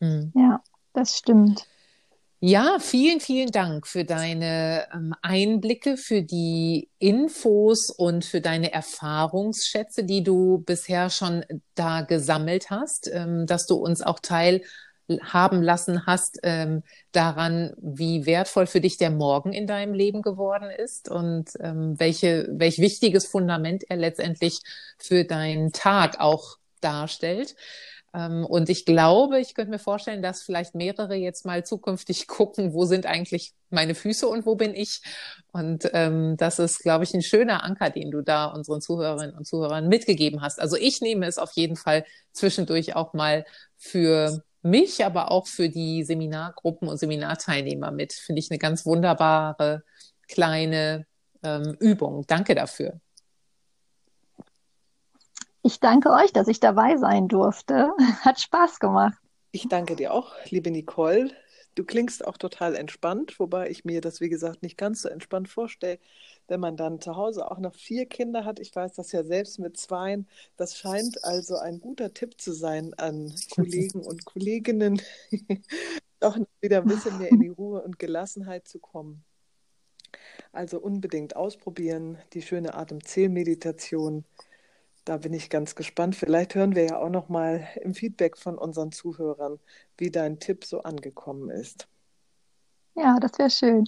Hm. 0.00 0.32
Ja, 0.36 0.62
das 0.92 1.18
stimmt. 1.18 1.66
Ja, 2.38 2.78
vielen, 2.78 3.18
vielen 3.20 3.50
Dank 3.50 3.86
für 3.86 4.04
deine 4.04 4.86
ähm, 4.94 5.12
Einblicke, 5.20 5.96
für 5.96 6.22
die 6.22 6.88
Infos 7.00 7.90
und 7.90 8.24
für 8.24 8.40
deine 8.40 8.72
Erfahrungsschätze, 8.72 10.04
die 10.04 10.22
du 10.22 10.58
bisher 10.58 11.10
schon 11.10 11.44
da 11.74 12.02
gesammelt 12.02 12.70
hast, 12.70 13.10
ähm, 13.12 13.46
dass 13.46 13.66
du 13.66 13.74
uns 13.74 14.02
auch 14.02 14.20
Teil 14.20 14.62
haben 15.22 15.62
lassen 15.62 16.06
hast 16.06 16.38
ähm, 16.42 16.82
daran, 17.12 17.72
wie 17.78 18.26
wertvoll 18.26 18.66
für 18.66 18.80
dich 18.80 18.96
der 18.96 19.10
Morgen 19.10 19.52
in 19.52 19.66
deinem 19.66 19.94
Leben 19.94 20.22
geworden 20.22 20.70
ist 20.70 21.08
und 21.08 21.50
ähm, 21.60 21.98
welche, 21.98 22.48
welch 22.52 22.78
wichtiges 22.78 23.26
Fundament 23.26 23.84
er 23.88 23.96
letztendlich 23.96 24.60
für 24.98 25.24
deinen 25.24 25.72
Tag 25.72 26.20
auch 26.20 26.58
darstellt. 26.80 27.56
Ähm, 28.12 28.44
und 28.44 28.68
ich 28.68 28.84
glaube, 28.84 29.38
ich 29.40 29.54
könnte 29.54 29.70
mir 29.70 29.78
vorstellen, 29.78 30.22
dass 30.22 30.42
vielleicht 30.42 30.74
mehrere 30.74 31.14
jetzt 31.14 31.46
mal 31.46 31.64
zukünftig 31.64 32.26
gucken, 32.28 32.72
wo 32.72 32.84
sind 32.84 33.06
eigentlich 33.06 33.52
meine 33.70 33.94
Füße 33.94 34.26
und 34.26 34.46
wo 34.46 34.56
bin 34.56 34.74
ich. 34.74 35.00
Und 35.52 35.88
ähm, 35.92 36.36
das 36.36 36.58
ist, 36.58 36.80
glaube 36.80 37.04
ich, 37.04 37.14
ein 37.14 37.22
schöner 37.22 37.62
Anker, 37.64 37.90
den 37.90 38.10
du 38.10 38.22
da 38.22 38.46
unseren 38.46 38.80
Zuhörerinnen 38.80 39.36
und 39.36 39.46
Zuhörern 39.46 39.88
mitgegeben 39.88 40.42
hast. 40.42 40.60
Also 40.60 40.76
ich 40.76 41.00
nehme 41.00 41.26
es 41.26 41.38
auf 41.38 41.52
jeden 41.52 41.76
Fall 41.76 42.04
zwischendurch 42.32 42.96
auch 42.96 43.12
mal 43.14 43.44
für 43.76 44.42
mich, 44.62 45.04
aber 45.04 45.30
auch 45.30 45.46
für 45.46 45.68
die 45.68 46.04
Seminargruppen 46.04 46.88
und 46.88 46.98
Seminarteilnehmer 46.98 47.90
mit. 47.90 48.12
Finde 48.12 48.40
ich 48.40 48.50
eine 48.50 48.58
ganz 48.58 48.84
wunderbare 48.86 49.82
kleine 50.28 51.06
ähm, 51.42 51.76
Übung. 51.80 52.24
Danke 52.26 52.54
dafür. 52.54 53.00
Ich 55.62 55.80
danke 55.80 56.10
euch, 56.10 56.32
dass 56.32 56.48
ich 56.48 56.60
dabei 56.60 56.96
sein 56.96 57.28
durfte. 57.28 57.92
Hat 58.22 58.40
Spaß 58.40 58.78
gemacht. 58.78 59.18
Ich 59.52 59.68
danke 59.68 59.96
dir 59.96 60.12
auch, 60.14 60.32
liebe 60.48 60.70
Nicole. 60.70 61.30
Du 61.74 61.84
klingst 61.84 62.26
auch 62.26 62.36
total 62.36 62.74
entspannt, 62.74 63.38
wobei 63.38 63.70
ich 63.70 63.84
mir 63.84 64.00
das, 64.00 64.20
wie 64.20 64.28
gesagt, 64.28 64.62
nicht 64.62 64.76
ganz 64.76 65.02
so 65.02 65.08
entspannt 65.08 65.48
vorstelle, 65.48 65.98
wenn 66.48 66.60
man 66.60 66.76
dann 66.76 67.00
zu 67.00 67.16
Hause 67.16 67.50
auch 67.50 67.58
noch 67.58 67.74
vier 67.74 68.06
Kinder 68.06 68.44
hat. 68.44 68.58
Ich 68.58 68.74
weiß 68.74 68.94
das 68.94 69.12
ja 69.12 69.22
selbst 69.22 69.58
mit 69.58 69.76
zweien. 69.76 70.26
Das 70.56 70.76
scheint 70.76 71.22
also 71.24 71.56
ein 71.56 71.80
guter 71.80 72.12
Tipp 72.12 72.40
zu 72.40 72.52
sein 72.52 72.92
an 72.94 73.32
Kollegen 73.54 74.00
und 74.00 74.24
Kolleginnen, 74.24 75.00
auch 76.20 76.36
wieder 76.60 76.78
ein 76.78 76.88
bisschen 76.88 77.18
mehr 77.18 77.30
in 77.30 77.40
die 77.40 77.48
Ruhe 77.48 77.82
und 77.82 77.98
Gelassenheit 77.98 78.66
zu 78.66 78.80
kommen. 78.80 79.24
Also 80.52 80.80
unbedingt 80.80 81.36
ausprobieren, 81.36 82.18
die 82.32 82.42
schöne 82.42 82.74
Atemzählmeditation. 82.74 84.24
Da 85.04 85.16
bin 85.16 85.32
ich 85.32 85.50
ganz 85.50 85.74
gespannt. 85.74 86.14
Vielleicht 86.14 86.54
hören 86.54 86.74
wir 86.74 86.84
ja 86.84 86.98
auch 86.98 87.08
noch 87.08 87.28
mal 87.28 87.66
im 87.82 87.94
Feedback 87.94 88.36
von 88.36 88.58
unseren 88.58 88.92
Zuhörern, 88.92 89.58
wie 89.96 90.10
dein 90.10 90.38
Tipp 90.38 90.64
so 90.64 90.82
angekommen 90.82 91.50
ist. 91.50 91.88
Ja, 92.94 93.18
das 93.20 93.38
wäre 93.38 93.50
schön. 93.50 93.84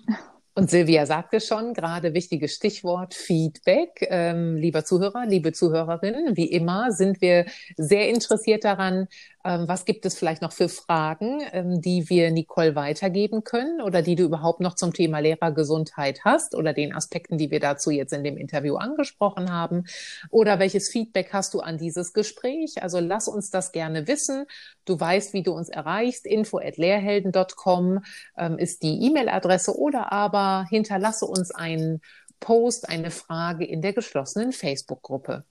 Und 0.55 0.69
Silvia 0.69 1.07
sagte 1.07 1.41
schon, 1.41 1.73
gerade 1.73 2.13
wichtiges 2.13 2.55
Stichwort 2.55 3.15
Feedback. 3.15 4.07
Ähm, 4.11 4.57
lieber 4.57 4.85
Zuhörer, 4.85 5.25
liebe 5.25 5.53
Zuhörerinnen, 5.53 6.37
wie 6.37 6.51
immer 6.51 6.93
sind 6.93 7.23
wir 7.23 7.47
sehr 7.77 8.11
interessiert 8.11 8.65
daran, 8.65 9.09
was 9.45 9.85
gibt 9.85 10.07
es 10.07 10.17
vielleicht 10.17 10.43
noch 10.43 10.53
für 10.53 10.69
Fragen, 10.69 11.43
ähm, 11.53 11.81
die 11.81 12.09
wir 12.09 12.31
Nicole 12.31 12.77
weitergeben 12.77 13.45
können 13.45 13.81
oder 13.81 14.03
die 14.03 14.15
du 14.15 14.25
überhaupt 14.25 14.61
noch 14.61 14.75
zum 14.75 14.93
Thema 14.93 15.19
Lehrergesundheit 15.19 16.25
hast 16.25 16.55
oder 16.55 16.73
den 16.73 16.95
Aspekten, 16.95 17.39
die 17.39 17.51
wir 17.51 17.61
dazu 17.61 17.91
jetzt 17.91 18.13
in 18.13 18.23
dem 18.23 18.37
Interview 18.37 18.77
angesprochen 18.77 19.53
haben? 19.53 19.85
Oder 20.31 20.59
welches 20.59 20.91
Feedback 20.91 21.33
hast 21.33 21.55
du 21.55 21.61
an 21.61 21.79
dieses 21.79 22.13
Gespräch? 22.13 22.83
Also 22.83 23.01
lass 23.01 23.29
uns 23.29 23.51
das 23.51 23.73
gerne 23.73 24.07
wissen. 24.07 24.47
Du 24.85 24.99
weißt, 24.99 25.33
wie 25.33 25.43
du 25.43 25.53
uns 25.53 25.69
erreichst. 25.69 26.27
info 26.27 26.59
at 26.59 26.77
lehrhelden.com 26.77 28.05
ähm, 28.37 28.59
ist 28.59 28.83
die 28.83 29.07
E-Mail-Adresse 29.07 29.77
oder 29.77 30.13
aber 30.13 30.67
hinterlasse 30.69 31.27
uns 31.27 31.51
einen 31.51 32.01
Post, 32.41 32.89
eine 32.89 33.11
Frage 33.11 33.65
in 33.65 33.83
der 33.83 33.93
geschlossenen 33.93 34.53
Facebook-Gruppe. 34.53 35.45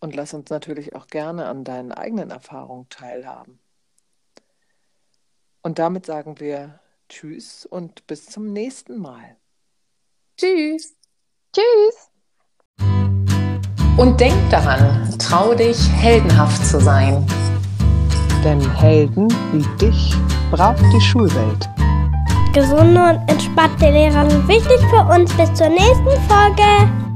Und 0.00 0.16
lass 0.16 0.32
uns 0.32 0.50
natürlich 0.50 0.94
auch 0.94 1.06
gerne 1.06 1.46
an 1.46 1.62
deinen 1.62 1.92
eigenen 1.92 2.30
Erfahrungen 2.30 2.88
teilhaben. 2.88 3.60
Und 5.62 5.78
damit 5.78 6.06
sagen 6.06 6.40
wir 6.40 6.80
Tschüss 7.08 7.66
und 7.66 8.06
bis 8.06 8.26
zum 8.26 8.52
nächsten 8.52 8.98
Mal. 8.98 9.36
Tschüss. 10.38 10.96
Tschüss. 11.52 12.10
Und 13.98 14.18
denk 14.18 14.34
daran, 14.50 15.18
trau 15.18 15.52
dich, 15.54 15.90
heldenhaft 15.90 16.64
zu 16.64 16.80
sein. 16.80 17.26
Denn 18.42 18.60
Helden 18.76 19.28
wie 19.52 19.76
dich 19.76 20.14
braucht 20.50 20.82
die 20.94 21.00
Schulwelt. 21.00 21.68
Gesunde 22.54 23.02
und 23.02 23.28
entspannte 23.28 23.90
Lehrer 23.90 24.30
sind 24.30 24.48
wichtig 24.48 24.80
für 24.88 25.04
uns. 25.14 25.32
Bis 25.36 25.52
zur 25.52 25.68
nächsten 25.68 26.08
Folge. 26.28 27.09